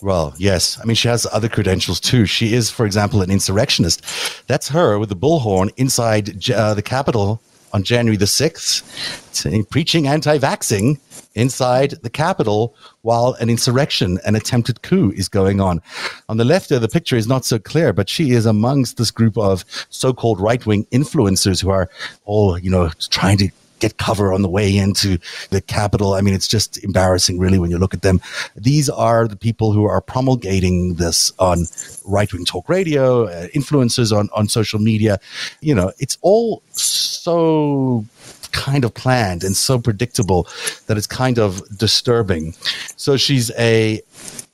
Well, 0.00 0.34
yes. 0.38 0.78
I 0.80 0.84
mean, 0.84 0.94
she 0.94 1.08
has 1.08 1.26
other 1.32 1.48
credentials 1.48 1.98
too. 2.00 2.24
She 2.24 2.54
is, 2.54 2.70
for 2.70 2.86
example, 2.86 3.20
an 3.20 3.30
insurrectionist. 3.30 4.02
That's 4.46 4.68
her 4.68 4.98
with 4.98 5.08
the 5.08 5.16
bullhorn 5.16 5.70
inside 5.76 6.48
uh, 6.50 6.74
the 6.74 6.82
Capitol 6.82 7.40
on 7.72 7.82
January 7.82 8.16
the 8.16 8.24
6th, 8.24 9.68
preaching 9.70 10.06
anti 10.06 10.38
vaxing 10.38 10.98
inside 11.34 11.90
the 12.02 12.10
Capitol 12.10 12.74
while 13.02 13.34
an 13.40 13.50
insurrection, 13.50 14.18
an 14.24 14.34
attempted 14.34 14.82
coup 14.82 15.12
is 15.12 15.28
going 15.28 15.60
on. 15.60 15.82
On 16.28 16.36
the 16.36 16.44
left 16.44 16.68
there, 16.68 16.78
the 16.78 16.88
picture 16.88 17.16
is 17.16 17.26
not 17.26 17.44
so 17.44 17.58
clear, 17.58 17.92
but 17.92 18.08
she 18.08 18.30
is 18.30 18.46
amongst 18.46 18.96
this 18.96 19.10
group 19.10 19.36
of 19.36 19.64
so 19.90 20.12
called 20.12 20.40
right 20.40 20.64
wing 20.64 20.86
influencers 20.86 21.62
who 21.62 21.70
are 21.70 21.90
all, 22.24 22.58
you 22.58 22.70
know, 22.70 22.90
trying 23.10 23.38
to 23.38 23.50
get 23.78 23.98
cover 23.98 24.32
on 24.32 24.42
the 24.42 24.48
way 24.48 24.76
into 24.76 25.18
the 25.50 25.60
capital. 25.60 26.14
I 26.14 26.20
mean, 26.20 26.34
it's 26.34 26.48
just 26.48 26.82
embarrassing, 26.84 27.38
really, 27.38 27.58
when 27.58 27.70
you 27.70 27.78
look 27.78 27.94
at 27.94 28.02
them. 28.02 28.20
These 28.56 28.88
are 28.88 29.28
the 29.28 29.36
people 29.36 29.72
who 29.72 29.84
are 29.84 30.00
promulgating 30.00 30.94
this 30.94 31.32
on 31.38 31.66
right 32.04 32.32
wing 32.32 32.44
talk 32.44 32.68
radio, 32.68 33.26
uh, 33.26 33.48
influencers 33.48 34.16
on, 34.16 34.28
on 34.34 34.48
social 34.48 34.78
media. 34.78 35.18
You 35.60 35.74
know, 35.74 35.92
it's 35.98 36.18
all 36.22 36.62
so 36.72 38.04
kind 38.52 38.84
of 38.84 38.94
planned 38.94 39.44
and 39.44 39.56
so 39.56 39.78
predictable 39.78 40.48
that 40.86 40.96
it's 40.96 41.06
kind 41.06 41.38
of 41.38 41.62
disturbing. 41.76 42.54
So 42.96 43.16
she's 43.16 43.50
a 43.58 44.00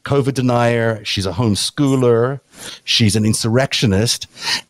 COVID 0.05 0.35
denier. 0.35 1.05
She's 1.05 1.27
a 1.27 1.33
homeschooler. 1.33 2.41
She's 2.85 3.17
an 3.17 3.25
insurrectionist. 3.25 4.27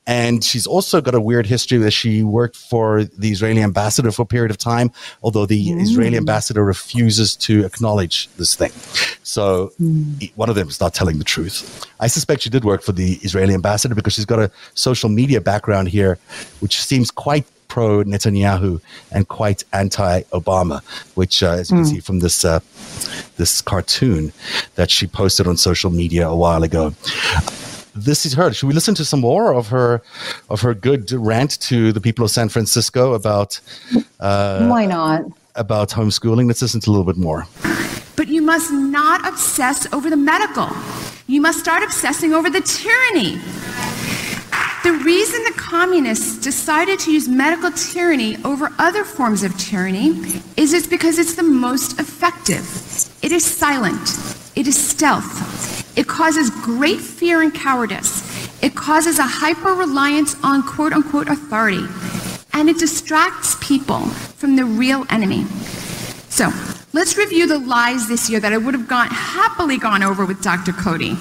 And 0.07 0.45
she's 0.45 0.67
also 0.67 1.01
got 1.01 1.15
a 1.15 1.21
weird 1.21 1.47
history 1.47 1.79
that 1.79 1.93
she 1.93 2.23
worked 2.23 2.57
for 2.57 3.05
the 3.05 3.31
Israeli 3.31 3.63
ambassador 3.63 4.11
for 4.13 4.23
a 4.23 4.27
period 4.27 4.51
of 4.51 4.59
time, 4.59 4.91
although 5.23 5.47
the 5.47 5.71
mm. 5.71 5.81
Israeli 5.81 6.17
ambassador 6.17 6.65
refuses 6.65 7.37
to 7.37 7.65
acknowledge 7.65 8.29
this 8.37 8.55
thing. 8.55 8.73
So 9.23 9.73
mm. 9.81 10.33
one 10.37 10.51
of 10.51 10.57
them 10.57 10.69
is 10.69 10.81
not 10.81 10.95
telling 10.95 11.19
the 11.19 11.25
truth. 11.25 11.87
I 12.01 12.07
suspect 12.07 12.43
she 12.43 12.51
did 12.51 12.65
work 12.65 12.83
for 12.83 12.93
the 12.93 13.15
Israeli 13.23 13.55
ambassador 13.55 13.95
because 13.95 14.13
she's 14.13 14.27
got 14.27 14.39
a 14.39 14.51
social 14.75 15.09
media 15.09 15.41
background 15.41 15.89
here, 15.89 16.19
which 16.61 16.83
seems 16.83 17.11
quite 17.11 17.47
pro 17.75 18.05
Netanyahu 18.05 18.81
and 19.11 19.27
quite 19.27 19.65
anti 19.73 20.23
Obama, 20.33 20.83
which, 21.17 21.43
uh, 21.43 21.53
as 21.53 21.71
you 21.71 21.77
mm. 21.77 21.81
can 21.81 21.89
hmm. 21.89 21.95
see 21.95 22.01
from 22.01 22.21
this 22.21 22.45
uh, 22.45 22.61
this 23.37 23.61
cartoon 23.61 24.33
that 24.77 24.91
she 24.91 25.07
posted 25.07 25.47
on 25.49 25.57
social 25.57 25.91
media 25.91 26.29
a 26.29 26.37
while 26.37 26.63
ago. 26.63 26.95
This 27.95 28.27
is 28.27 28.35
her. 28.35 28.53
Should 28.53 28.67
we 28.67 28.75
listen 28.75 28.95
to 28.97 29.05
some 29.05 29.21
more 29.21 29.55
of 29.55 29.69
her 29.69 30.03
of 30.51 30.61
her 30.63 30.75
good 30.75 31.13
rant 31.13 31.61
to 31.63 31.93
the 31.93 32.01
people 32.01 32.25
of 32.25 32.31
San 32.31 32.49
Francisco 32.49 33.15
about? 33.15 33.61
Uh, 34.21 34.67
Why 34.67 34.87
not? 34.87 35.25
About 35.55 35.91
homeschooling. 35.91 36.47
Let's 36.49 36.63
listen 36.63 36.81
to 36.81 36.91
a 36.91 36.93
little 36.93 37.05
bit 37.07 37.17
more. 37.17 37.47
But 38.17 38.29
you 38.29 38.43
must 38.43 38.73
not 38.73 39.27
obsess 39.27 39.93
over 39.93 40.11
the 40.11 40.17
medical. 40.17 40.69
You 41.27 41.41
must 41.41 41.59
start 41.61 41.83
obsessing 41.83 42.33
over 42.33 42.51
the 42.51 42.61
tyranny. 42.61 43.41
The 44.85 44.93
reason 44.93 45.43
the 45.45 45.55
communists 45.57 46.39
decided 46.39 46.99
to 47.01 47.13
use 47.13 47.29
medical 47.29 47.71
tyranny 47.71 48.37
over 48.45 48.71
other 48.79 49.03
forms 49.03 49.43
of 49.43 49.57
tyranny 49.57 50.43
is 50.57 50.75
it's 50.75 50.87
because 50.87 51.19
it's 51.19 51.37
the 51.37 51.43
most 51.43 51.99
effective. 51.99 52.65
It 53.23 53.33
is 53.33 53.45
silent. 53.45 54.19
It 54.55 54.67
is 54.67 54.77
stealth. 54.77 55.54
It 55.97 56.09
causes 56.09 56.51
great 56.51 57.01
fear 57.01 57.43
and 57.43 57.55
cowardice. 57.55 58.23
It 58.63 58.75
causes 58.75 59.19
a 59.19 59.25
hyper 59.25 59.71
reliance 59.71 60.35
on 60.43 60.63
quote 60.63 60.93
unquote 60.93 61.29
authority. 61.29 61.87
And 62.53 62.69
it 62.69 62.79
distracts 62.79 63.57
people 63.61 64.01
from 64.01 64.57
the 64.57 64.65
real 64.65 65.05
enemy. 65.11 65.45
So 66.29 66.51
let's 66.93 67.17
review 67.17 67.47
the 67.47 67.59
lies 67.59 68.09
this 68.09 68.29
year 68.29 68.41
that 68.41 68.53
I 68.53 68.57
would 68.57 68.75
have 68.75 68.89
gone, 68.89 69.09
happily 69.09 69.79
gone 69.79 70.03
over 70.03 70.25
with 70.25 70.43
Dr. 70.43 70.73
Cody. 70.73 71.17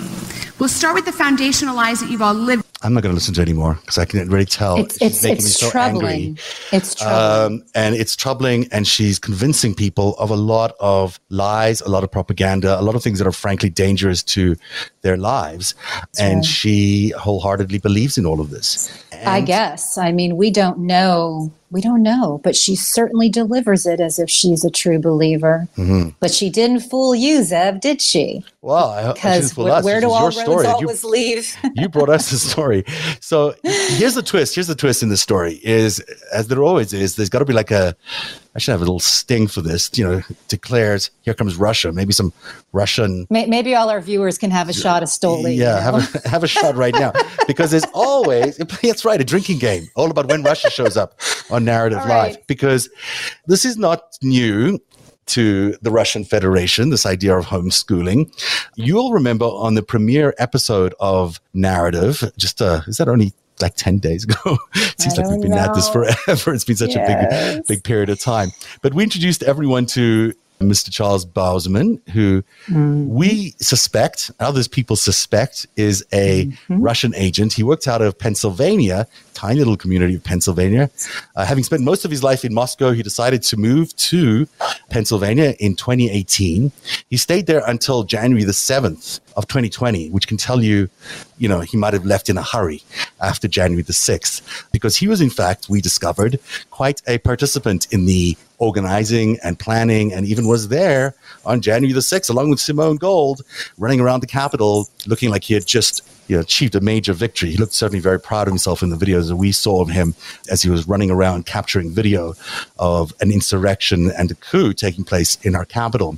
We'll 0.60 0.70
start 0.70 0.96
with 0.96 1.06
the 1.06 1.12
foundational 1.12 1.76
lies 1.76 2.00
that 2.00 2.10
you've 2.10 2.22
all 2.22 2.34
lived 2.34 2.63
I'm 2.84 2.94
not 2.94 3.02
going 3.02 3.12
to 3.12 3.16
listen 3.16 3.34
to 3.36 3.42
it 3.42 3.44
anymore 3.44 3.78
because 3.82 3.98
I 3.98 4.06
can 4.06 4.30
really 4.30 4.46
tell 4.46 4.78
it's, 4.78 5.02
it's, 5.02 5.24
making 5.24 5.38
it's 5.38 5.46
me 5.46 5.52
so 5.52 5.70
troubling. 5.70 6.22
angry. 6.22 6.44
It's 6.74 6.96
troubling. 6.96 7.62
Um, 7.62 7.66
and 7.74 7.96
it's 7.96 8.16
troubling. 8.16 8.68
And 8.72 8.86
she's 8.86 9.20
convincing 9.20 9.74
people 9.74 10.16
of 10.18 10.30
a 10.30 10.36
lot 10.36 10.76
of 10.80 11.20
lies, 11.30 11.80
a 11.82 11.90
lot 11.90 12.04
of 12.04 12.12
propaganda, 12.12 12.80
a 12.80 12.82
lot 12.82 12.96
of 12.96 13.02
things 13.02 13.20
that 13.20 13.28
are 13.28 13.32
frankly 13.32 13.70
dangerous 13.70 14.22
to 14.24 14.58
their 15.02 15.16
lives. 15.16 15.76
That's 15.96 16.20
and 16.20 16.36
right. 16.38 16.46
she 16.46 17.10
wholeheartedly 17.18 17.80
believes 17.80 18.18
in 18.18 18.26
all 18.26 18.42
of 18.42 18.50
this. 18.50 19.04
And 19.14 19.30
I 19.30 19.42
guess. 19.42 19.98
I 19.98 20.12
mean, 20.12 20.36
we 20.36 20.52
don't 20.52 20.80
know 20.80 21.52
we 21.74 21.82
don't 21.82 22.04
know, 22.04 22.40
but 22.44 22.56
she 22.56 22.76
certainly 22.76 23.30
delivers 23.30 23.88
it 23.88 24.00
as 24.00 24.20
if 24.20 24.30
she's 24.30 24.64
a 24.64 24.70
true 24.70 25.00
believer. 25.00 25.68
Mm-hmm. 25.76 26.10
But 26.20 26.32
she 26.32 26.52
didn't 26.52 26.82
fool 26.82 27.16
you, 27.16 27.40
Zev, 27.40 27.82
did 27.82 28.00
she? 28.00 28.46
Well, 28.62 29.14
because 29.14 29.58
where, 29.58 29.82
where 29.82 30.00
do 30.00 30.12
all 30.12 30.26
roads 30.26 30.40
story. 30.40 30.68
always 30.68 31.04
you, 31.04 31.10
leave? 31.10 31.58
you 31.76 31.90
brought 31.90 32.10
us 32.10 32.30
the 32.30 32.38
story. 32.38 32.86
So 33.20 33.56
here's 33.64 34.14
the 34.14 34.22
twist. 34.22 34.54
Here's 34.54 34.68
the 34.68 34.76
twist 34.76 35.02
in 35.02 35.10
the 35.10 35.18
story: 35.18 35.60
is 35.64 36.00
as 36.32 36.48
there 36.48 36.64
always 36.64 36.94
is. 36.94 37.16
There's 37.16 37.30
got 37.30 37.40
to 37.40 37.46
be 37.46 37.54
like 37.54 37.72
a 37.72 37.96
I 38.56 38.60
should 38.60 38.72
have 38.72 38.82
a 38.82 38.86
little 38.86 39.00
sting 39.00 39.48
for 39.48 39.62
this. 39.62 39.90
You 39.96 40.08
know, 40.08 40.22
declares, 40.48 41.10
"Here 41.22 41.34
comes 41.34 41.56
Russia." 41.56 41.92
Maybe 41.92 42.14
some 42.14 42.32
Russian. 42.72 43.26
Maybe 43.30 43.76
all 43.76 43.90
our 43.90 44.02
viewers 44.02 44.38
can 44.38 44.52
have 44.52 44.70
a 44.70 44.74
shot 44.74 45.02
of 45.04 45.10
Stoli. 45.10 45.58
Yeah, 45.58 45.80
have 45.80 45.96
a 45.96 46.30
have 46.34 46.44
a 46.44 46.48
shot 46.48 46.76
right 46.76 46.94
now 46.94 47.14
because 47.48 47.72
there's 47.72 47.86
always. 47.94 48.60
It's 48.84 49.06
right, 49.06 49.20
a 49.20 49.24
drinking 49.24 49.60
game, 49.60 49.88
all 49.96 50.12
about 50.12 50.28
when 50.28 50.44
Russia 50.44 50.70
shows 50.70 50.98
up 50.98 51.20
on 51.50 51.64
Narrative 51.64 52.00
right. 52.00 52.36
Live. 52.36 52.48
Because 52.48 52.90
this 53.48 53.66
is 53.66 53.78
not 53.78 54.18
new 54.22 54.80
to 55.28 55.76
the 55.82 55.92
Russian 55.92 56.26
Federation, 56.26 56.90
this 56.90 57.06
idea 57.06 57.38
of 57.38 57.46
homeschooling. 57.46 58.32
You'll 58.76 59.14
remember 59.14 59.46
on 59.46 59.76
the 59.76 59.84
premiere 59.84 60.34
episode 60.38 60.94
of 61.00 61.40
Narrative, 61.54 62.32
just 62.38 62.62
uh, 62.62 62.82
is 62.88 62.98
that 62.98 63.08
only 63.08 63.34
like 63.62 63.76
10 63.76 64.00
days 64.00 64.24
ago. 64.24 64.58
it 64.76 65.02
seems 65.02 65.18
like 65.18 65.28
we've 65.28 65.42
been 65.42 65.52
know. 65.52 65.58
at 65.58 65.74
this 65.74 65.90
forever. 65.90 66.54
It's 66.54 66.64
been 66.64 66.76
such 66.76 66.96
yes. 66.96 67.10
a 67.10 67.58
big, 67.58 67.68
big 67.68 67.84
period 67.84 68.10
of 68.10 68.20
time. 68.20 68.52
But 68.82 68.94
we 68.94 69.04
introduced 69.04 69.44
everyone 69.44 69.86
to 69.88 70.34
Mr. 70.70 70.92
Charles 70.92 71.26
Bausman, 71.26 72.00
who 72.10 72.42
mm-hmm. 72.68 73.08
we 73.08 73.54
suspect, 73.60 74.32
others 74.40 74.68
people 74.68 74.96
suspect, 74.96 75.68
is 75.76 76.06
a 76.12 76.46
mm-hmm. 76.46 76.82
Russian 76.82 77.14
agent. 77.16 77.54
He 77.54 77.64
worked 77.64 77.88
out 77.88 78.02
of 78.02 78.18
Pennsylvania, 78.18 79.08
tiny 79.34 79.60
little 79.60 79.78
community 79.78 80.16
of 80.16 80.24
Pennsylvania. 80.24 80.90
Uh, 81.36 81.46
having 81.46 81.64
spent 81.64 81.84
most 81.84 82.06
of 82.06 82.12
his 82.12 82.24
life 82.24 82.46
in 82.46 82.54
Moscow, 82.54 82.92
he 82.92 83.04
decided 83.04 83.44
to 83.44 83.58
move 83.58 83.96
to 83.96 84.48
Pennsylvania 84.90 85.56
in 85.60 85.76
2018. 85.76 86.72
He 87.10 87.18
stayed 87.18 87.48
there 87.48 87.64
until 87.66 88.04
January 88.04 88.44
the 88.44 88.52
7th 88.52 89.20
of 89.36 89.48
2020, 89.48 90.10
which 90.10 90.28
can 90.28 90.38
tell 90.38 90.64
you, 90.64 90.90
you 91.38 91.48
know, 91.48 91.62
he 91.62 91.78
might 91.78 91.94
have 91.94 92.06
left 92.06 92.30
in 92.30 92.38
a 92.38 92.44
hurry 92.44 92.84
after 93.22 93.48
January 93.48 93.82
the 93.82 93.94
6th, 93.94 94.42
because 94.72 94.98
he 94.98 95.08
was, 95.08 95.22
in 95.22 95.30
fact, 95.30 95.70
we 95.70 95.82
discovered, 95.82 96.40
quite 96.72 97.02
a 97.08 97.18
participant 97.18 97.88
in 97.92 98.06
the 98.06 98.38
organizing 98.64 99.38
and 99.44 99.60
planning 99.60 100.14
and 100.14 100.26
even 100.26 100.48
was 100.48 100.70
there 100.70 101.16
on 101.46 101.62
January 101.62 101.94
the 101.94 102.00
6th, 102.00 102.30
along 102.30 102.50
with 102.50 102.60
Simone 102.60 102.96
Gold, 102.96 103.42
running 103.78 104.00
around 104.00 104.22
the 104.22 104.28
Capitol 104.28 104.88
looking 105.06 105.30
like 105.30 105.44
he 105.44 105.54
had 105.54 105.66
just 105.66 106.02
you 106.28 106.38
know, 106.38 106.42
achieved 106.42 106.76
a 106.76 106.82
major 106.82 107.14
victory. 107.14 107.52
He 107.52 107.58
looked 107.58 107.74
certainly 107.74 108.00
very 108.00 108.20
proud 108.20 108.48
of 108.48 108.54
himself 108.54 108.82
in 108.82 108.90
the 108.90 108.96
videos 108.96 109.28
that 109.28 109.36
we 109.36 109.52
saw 109.52 109.82
of 109.82 109.90
him 109.90 110.16
as 110.50 110.62
he 110.62 110.70
was 110.70 110.88
running 110.88 111.12
around 111.12 111.46
capturing 111.46 111.92
video 111.92 112.34
of 112.80 113.14
an 113.20 113.32
insurrection 113.32 114.12
and 114.12 114.32
a 114.32 114.36
coup 114.36 114.74
taking 114.74 115.04
place 115.04 115.38
in 115.44 115.56
our 115.56 115.66
capital. 115.66 116.18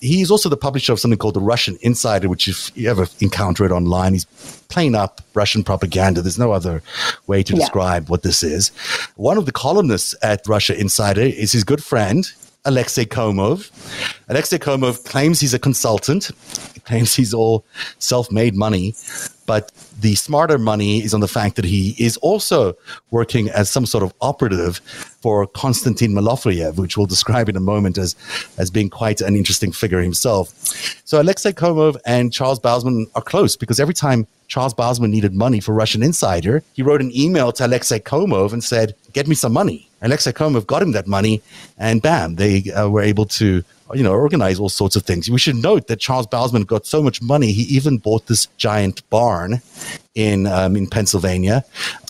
He's 0.00 0.30
also 0.30 0.48
the 0.48 0.56
publisher 0.56 0.92
of 0.92 1.00
something 1.00 1.18
called 1.18 1.34
the 1.34 1.40
Russian 1.40 1.76
Insider, 1.80 2.28
which 2.28 2.48
if 2.48 2.70
you 2.76 2.88
ever 2.90 3.06
encounter 3.20 3.64
it 3.64 3.72
online, 3.72 4.12
he's 4.12 4.24
plain 4.68 4.94
up 4.94 5.20
Russian 5.34 5.64
propaganda. 5.64 6.22
There's 6.22 6.38
no 6.38 6.52
other 6.52 6.82
way 7.26 7.42
to 7.42 7.54
yeah. 7.54 7.60
describe 7.60 8.08
what 8.08 8.22
this 8.22 8.42
is. 8.42 8.68
One 9.16 9.38
of 9.38 9.46
the 9.46 9.52
columnists 9.52 10.14
at 10.22 10.46
Russia 10.46 10.78
Insider 10.78 11.22
is 11.22 11.52
his 11.52 11.64
good 11.64 11.82
friend, 11.82 12.30
Alexei 12.64 13.04
Komov. 13.06 13.70
Alexei 14.28 14.58
Komov 14.58 15.04
claims 15.04 15.40
he's 15.40 15.54
a 15.54 15.58
consultant, 15.58 16.30
claims 16.84 17.14
he's 17.14 17.34
all 17.34 17.64
self 17.98 18.30
made 18.30 18.54
money, 18.54 18.94
but 19.48 19.72
the 19.98 20.14
smarter 20.14 20.58
money 20.58 21.02
is 21.02 21.14
on 21.14 21.20
the 21.20 21.26
fact 21.26 21.56
that 21.56 21.64
he 21.64 21.96
is 21.98 22.18
also 22.18 22.74
working 23.10 23.48
as 23.48 23.70
some 23.70 23.86
sort 23.86 24.04
of 24.04 24.12
operative 24.20 24.76
for 25.22 25.46
Konstantin 25.46 26.12
Malofeyev, 26.12 26.76
which 26.76 26.98
we'll 26.98 27.06
describe 27.06 27.48
in 27.48 27.56
a 27.56 27.60
moment 27.60 27.96
as, 27.96 28.14
as 28.58 28.70
being 28.70 28.90
quite 28.90 29.22
an 29.22 29.34
interesting 29.34 29.72
figure 29.72 30.02
himself. 30.02 30.50
So 31.06 31.18
Alexei 31.18 31.52
Komov 31.52 31.96
and 32.04 32.30
Charles 32.30 32.60
Bausman 32.60 33.06
are 33.14 33.22
close 33.22 33.56
because 33.56 33.80
every 33.80 33.94
time 33.94 34.26
Charles 34.48 34.74
Bausman 34.74 35.08
needed 35.08 35.32
money 35.32 35.60
for 35.60 35.72
Russian 35.72 36.02
Insider, 36.02 36.62
he 36.74 36.82
wrote 36.82 37.00
an 37.00 37.10
email 37.16 37.50
to 37.52 37.64
Alexei 37.64 38.00
Komov 38.00 38.52
and 38.52 38.62
said, 38.62 38.94
Get 39.14 39.26
me 39.26 39.34
some 39.34 39.54
money. 39.54 39.88
Alexei 40.02 40.32
Komov 40.32 40.66
got 40.66 40.82
him 40.82 40.92
that 40.92 41.06
money, 41.06 41.40
and 41.78 42.02
bam, 42.02 42.36
they 42.36 42.70
uh, 42.70 42.88
were 42.88 43.02
able 43.02 43.24
to 43.24 43.64
you 43.94 44.02
know, 44.02 44.12
organize 44.12 44.58
all 44.58 44.68
sorts 44.68 44.96
of 44.96 45.04
things. 45.04 45.30
We 45.30 45.38
should 45.38 45.56
note 45.56 45.86
that 45.86 46.00
Charles 46.00 46.26
Bausman 46.26 46.66
got 46.66 46.86
so 46.86 47.02
much 47.02 47.22
money, 47.22 47.52
he 47.52 47.62
even 47.74 47.98
bought 47.98 48.26
this 48.26 48.46
giant 48.56 49.08
barn 49.10 49.60
in 50.14 50.46
um, 50.46 50.76
in 50.76 50.86
Pennsylvania, 50.86 51.64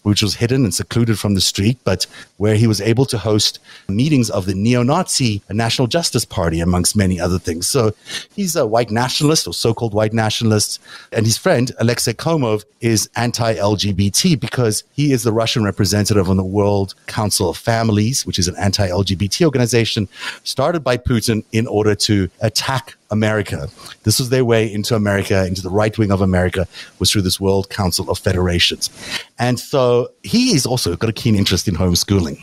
which 0.09 0.23
was 0.23 0.37
hidden 0.37 0.65
and 0.65 0.75
secluded 0.75 1.19
from 1.19 1.35
the 1.35 1.41
street, 1.41 1.79
but 1.85 2.07
where 2.39 2.57
he 2.57 2.67
was 2.67 2.81
able 2.81 3.05
to 3.07 3.19
host 3.19 3.59
meetings 3.89 4.31
of 4.31 4.47
the 4.47 4.55
neo-Nazi 4.55 5.43
National 5.51 5.87
Justice 5.87 6.25
Party, 6.25 6.61
amongst 6.61 6.97
many 6.97 7.21
other 7.21 7.39
things. 7.39 7.67
So 7.67 7.95
he's 8.35 8.57
a 8.57 8.67
white 8.67 8.91
nationalist 8.91 9.47
or 9.47 9.55
so-called 9.55 9.95
white 9.95 10.13
nationalist, 10.13 10.81
and 11.13 11.27
his 11.27 11.39
friend 11.39 11.73
Alexei 11.79 12.13
Komov 12.13 12.65
is 12.81 13.09
anti-LGBT 13.17 14.39
because 14.41 14.85
he 14.93 15.13
is 15.13 15.23
the 15.23 15.33
Russian 15.33 15.65
representative 15.65 16.31
on 16.31 16.37
the 16.37 16.45
World 16.45 16.95
Council 17.07 17.49
of 17.51 17.57
Families, 17.57 18.25
which 18.25 18.39
is 18.39 18.49
an 18.49 18.57
anti-LGBT 18.57 19.45
organization 19.45 20.09
started 20.45 20.81
by 20.85 20.97
Putin 20.97 21.45
in 21.53 21.67
order 21.67 21.95
to 21.95 22.31
attack 22.41 22.97
America. 23.11 23.69
This 24.03 24.19
was 24.19 24.31
their 24.31 24.45
way 24.45 24.71
into 24.73 24.95
America, 24.95 25.47
into 25.47 25.63
the 25.63 25.71
right 25.71 25.97
wing 25.97 26.11
of 26.11 26.21
America, 26.21 26.67
was 26.99 27.11
through 27.11 27.23
this 27.23 27.41
World 27.41 27.71
Council 27.71 28.11
of 28.11 28.19
Federations. 28.19 28.91
And 29.39 29.59
so 29.59 30.11
he 30.23 30.55
is 30.55 30.67
also 30.67 30.97
got 30.97 31.09
a 31.09 31.13
keen 31.13 31.35
interest 31.35 31.69
in 31.69 31.75
homeschooling. 31.75 32.39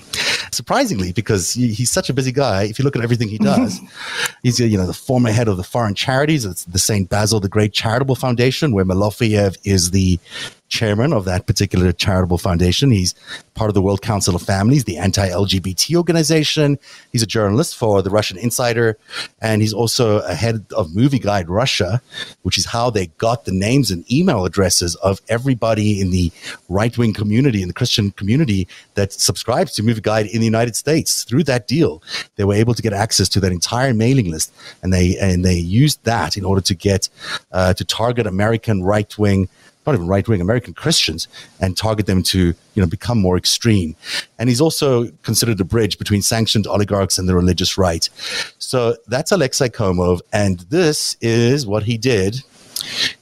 Surprisingly, 0.53 1.11
because 1.11 1.53
he's 1.53 1.91
such 1.91 2.09
a 2.09 2.13
busy 2.13 2.31
guy, 2.31 2.63
if 2.63 2.79
you 2.79 2.85
look 2.85 2.95
at 2.95 3.03
everything 3.03 3.27
he 3.27 3.37
does, 3.37 3.79
mm-hmm. 3.79 4.33
he's 4.43 4.59
you 4.59 4.77
know 4.77 4.87
the 4.87 4.93
former 4.93 5.31
head 5.31 5.47
of 5.47 5.57
the 5.57 5.63
foreign 5.63 5.95
charities, 5.95 6.45
it's 6.45 6.65
the 6.65 6.79
St. 6.79 7.09
Basil 7.09 7.39
the 7.39 7.49
Great 7.49 7.73
Charitable 7.73 8.15
Foundation, 8.15 8.71
where 8.71 8.85
Malofeyev 8.85 9.57
is 9.63 9.91
the 9.91 10.19
chairman 10.67 11.13
of 11.13 11.25
that 11.25 11.45
particular 11.45 11.91
charitable 11.91 12.37
foundation. 12.37 12.91
He's 12.91 13.13
part 13.53 13.69
of 13.69 13.73
the 13.73 13.81
World 13.81 14.01
Council 14.01 14.35
of 14.35 14.41
Families, 14.41 14.83
the 14.83 14.97
anti 14.97 15.29
LGBT 15.29 15.95
organization. 15.95 16.77
He's 17.11 17.23
a 17.23 17.27
journalist 17.27 17.75
for 17.75 18.01
the 18.01 18.09
Russian 18.09 18.37
Insider, 18.37 18.97
and 19.41 19.61
he's 19.61 19.73
also 19.73 20.19
a 20.19 20.33
head 20.33 20.65
of 20.75 20.95
Movie 20.95 21.19
Guide 21.19 21.49
Russia, 21.49 22.01
which 22.43 22.57
is 22.57 22.65
how 22.65 22.89
they 22.89 23.07
got 23.17 23.45
the 23.45 23.51
names 23.51 23.91
and 23.91 24.09
email 24.11 24.45
addresses 24.45 24.95
of 24.95 25.21
everybody 25.29 26.01
in 26.01 26.09
the 26.11 26.31
right 26.69 26.97
wing 26.97 27.13
community, 27.13 27.61
in 27.61 27.67
the 27.67 27.73
Christian 27.73 28.11
community 28.11 28.67
that 28.95 29.13
subscribes 29.13 29.71
to 29.73 29.83
Movie 29.83 30.01
Guide 30.01 30.25
in 30.27 30.39
the 30.39 30.45
United 30.45 30.75
States. 30.75 31.23
Through 31.23 31.43
that 31.45 31.67
deal, 31.67 32.01
they 32.35 32.43
were 32.43 32.55
able 32.55 32.73
to 32.73 32.81
get 32.81 32.93
access 32.93 33.29
to 33.29 33.39
that 33.41 33.51
entire 33.51 33.93
mailing 33.93 34.31
list, 34.31 34.53
and 34.81 34.91
they 34.91 35.17
and 35.17 35.45
they 35.45 35.55
used 35.55 36.03
that 36.03 36.37
in 36.37 36.43
order 36.43 36.61
to 36.61 36.75
get 36.75 37.09
uh, 37.51 37.73
to 37.73 37.85
target 37.85 38.27
American 38.27 38.83
right 38.83 39.17
wing 39.17 39.47
not 39.85 39.95
even 39.95 40.07
right 40.07 40.27
wing 40.27 40.41
American 40.41 40.73
Christians 40.73 41.27
and 41.59 41.77
target 41.77 42.05
them 42.05 42.23
to 42.23 42.39
you 42.39 42.81
know 42.81 42.87
become 42.87 43.19
more 43.19 43.37
extreme. 43.37 43.95
And 44.39 44.49
he's 44.49 44.61
also 44.61 45.09
considered 45.23 45.59
a 45.59 45.65
bridge 45.65 45.97
between 45.97 46.21
sanctioned 46.21 46.67
oligarchs 46.67 47.17
and 47.17 47.27
the 47.27 47.35
religious 47.35 47.77
right. 47.77 48.09
So 48.57 48.97
that's 49.07 49.31
Alexei 49.31 49.69
Komov, 49.69 50.21
and 50.33 50.59
this 50.69 51.17
is 51.21 51.65
what 51.65 51.83
he 51.83 51.97
did 51.97 52.43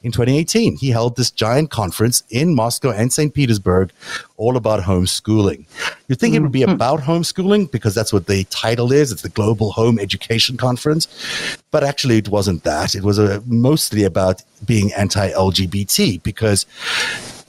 in 0.03 0.11
2018. 0.11 0.77
He 0.77 0.89
held 0.89 1.15
this 1.15 1.31
giant 1.31 1.71
conference 1.71 2.23
in 2.29 2.55
Moscow 2.55 2.91
and 2.91 3.11
St. 3.11 3.33
Petersburg 3.33 3.91
all 4.37 4.57
about 4.57 4.81
homeschooling. 4.81 5.65
You'd 6.07 6.19
think 6.19 6.35
it 6.35 6.41
would 6.41 6.51
be 6.51 6.61
mm-hmm. 6.61 6.71
about 6.71 7.01
homeschooling 7.01 7.71
because 7.71 7.95
that's 7.95 8.11
what 8.11 8.27
the 8.27 8.43
title 8.45 8.91
is. 8.91 9.11
It's 9.11 9.21
the 9.21 9.29
Global 9.29 9.71
Home 9.71 9.99
Education 9.99 10.57
Conference. 10.57 11.07
But 11.71 11.83
actually, 11.83 12.17
it 12.17 12.29
wasn't 12.29 12.63
that. 12.63 12.95
It 12.95 13.03
was 13.03 13.17
a, 13.19 13.41
mostly 13.45 14.03
about 14.03 14.43
being 14.65 14.91
anti 14.93 15.31
LGBT 15.31 16.21
because 16.23 16.65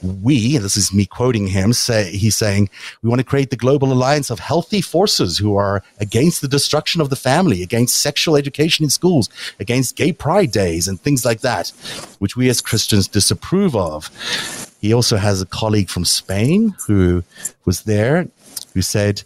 we, 0.05 0.57
this 0.57 0.77
is 0.77 0.93
me 0.93 1.05
quoting 1.05 1.47
him, 1.47 1.73
say 1.73 2.11
he's 2.15 2.35
saying 2.35 2.69
we 3.01 3.09
want 3.09 3.19
to 3.19 3.25
create 3.25 3.49
the 3.49 3.55
global 3.55 3.91
alliance 3.91 4.29
of 4.29 4.39
healthy 4.39 4.81
forces 4.81 5.37
who 5.37 5.55
are 5.55 5.83
against 5.99 6.41
the 6.41 6.47
destruction 6.47 7.01
of 7.01 7.09
the 7.09 7.15
family, 7.15 7.63
against 7.63 8.01
sexual 8.01 8.35
education 8.35 8.83
in 8.83 8.89
schools, 8.89 9.29
against 9.59 9.95
gay 9.95 10.11
pride 10.11 10.51
days 10.51 10.87
and 10.87 10.99
things 11.01 11.25
like 11.25 11.41
that, 11.41 11.69
which 12.19 12.35
we 12.35 12.49
as 12.49 12.61
Christians 12.61 13.07
disapprove 13.07 13.75
of. 13.75 14.09
He 14.81 14.93
also 14.93 15.17
has 15.17 15.41
a 15.41 15.45
colleague 15.45 15.89
from 15.89 16.05
Spain 16.05 16.75
who 16.87 17.23
was 17.65 17.83
there 17.83 18.27
who 18.73 18.81
said 18.81 19.23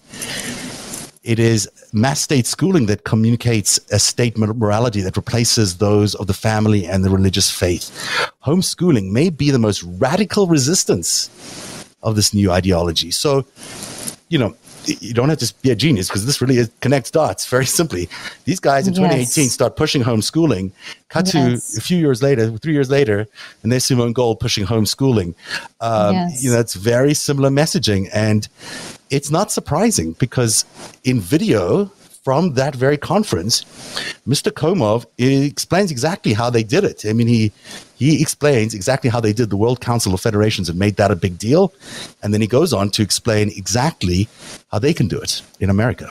it 1.23 1.39
is 1.39 1.69
mass 1.91 2.21
state 2.21 2.45
schooling 2.45 2.85
that 2.85 3.03
communicates 3.03 3.79
a 3.91 3.99
state 3.99 4.37
morality 4.37 5.01
that 5.01 5.17
replaces 5.17 5.77
those 5.77 6.15
of 6.15 6.27
the 6.27 6.33
family 6.33 6.85
and 6.85 7.03
the 7.03 7.09
religious 7.09 7.51
faith. 7.51 7.91
Homeschooling 8.45 9.11
may 9.11 9.29
be 9.29 9.51
the 9.51 9.59
most 9.59 9.83
radical 9.83 10.47
resistance 10.47 11.29
of 12.01 12.15
this 12.15 12.33
new 12.33 12.51
ideology. 12.51 13.11
So, 13.11 13.45
you 14.29 14.37
know, 14.37 14.55
you 14.85 15.13
don't 15.13 15.29
have 15.29 15.39
to 15.39 15.53
be 15.61 15.71
a 15.71 15.75
genius 15.75 16.07
because 16.07 16.25
this 16.25 16.41
really 16.41 16.57
is, 16.57 16.71
connects 16.81 17.11
dots 17.11 17.45
very 17.47 17.65
simply. 17.79 18.09
These 18.45 18.59
guys 18.59 18.87
in 18.87 18.93
yes. 18.93 18.99
2018 18.99 19.49
start 19.49 19.75
pushing 19.75 20.03
homeschooling. 20.03 20.71
Cut 21.09 21.33
yes. 21.33 21.73
to 21.73 21.77
a 21.77 21.81
few 21.81 21.97
years 21.97 22.21
later, 22.21 22.55
three 22.57 22.73
years 22.73 22.89
later, 22.89 23.27
and 23.63 23.71
there's 23.71 23.85
Simone 23.85 24.13
Gold 24.13 24.39
pushing 24.39 24.65
homeschooling. 24.65 25.33
Um, 25.81 26.13
yes. 26.13 26.43
You 26.43 26.51
know, 26.51 26.59
it's 26.59 26.75
very 26.75 27.13
similar 27.13 27.49
messaging, 27.49 28.09
and 28.13 28.47
it's 29.09 29.31
not 29.31 29.51
surprising 29.51 30.13
because 30.13 30.65
in 31.03 31.19
video 31.19 31.91
from 32.29 32.53
that 32.53 32.75
very 32.75 32.95
conference, 32.95 33.63
Mr. 34.27 34.51
Komov 34.51 35.07
explains 35.17 35.89
exactly 35.89 36.33
how 36.33 36.47
they 36.47 36.61
did 36.61 36.83
it. 36.83 37.03
I 37.03 37.11
mean, 37.11 37.25
he 37.25 37.51
he 37.95 38.21
explains 38.21 38.75
exactly 38.75 39.09
how 39.09 39.19
they 39.19 39.33
did 39.33 39.49
the 39.49 39.57
World 39.57 39.81
Council 39.81 40.13
of 40.13 40.21
Federations 40.21 40.69
and 40.69 40.77
made 40.77 40.97
that 40.97 41.09
a 41.09 41.15
big 41.15 41.39
deal, 41.39 41.73
and 42.21 42.31
then 42.31 42.39
he 42.39 42.45
goes 42.45 42.71
on 42.71 42.91
to 42.91 43.01
explain 43.01 43.49
exactly 43.57 44.27
how 44.71 44.77
they 44.77 44.93
can 44.93 45.07
do 45.07 45.19
it 45.19 45.41
in 45.59 45.71
America. 45.71 46.07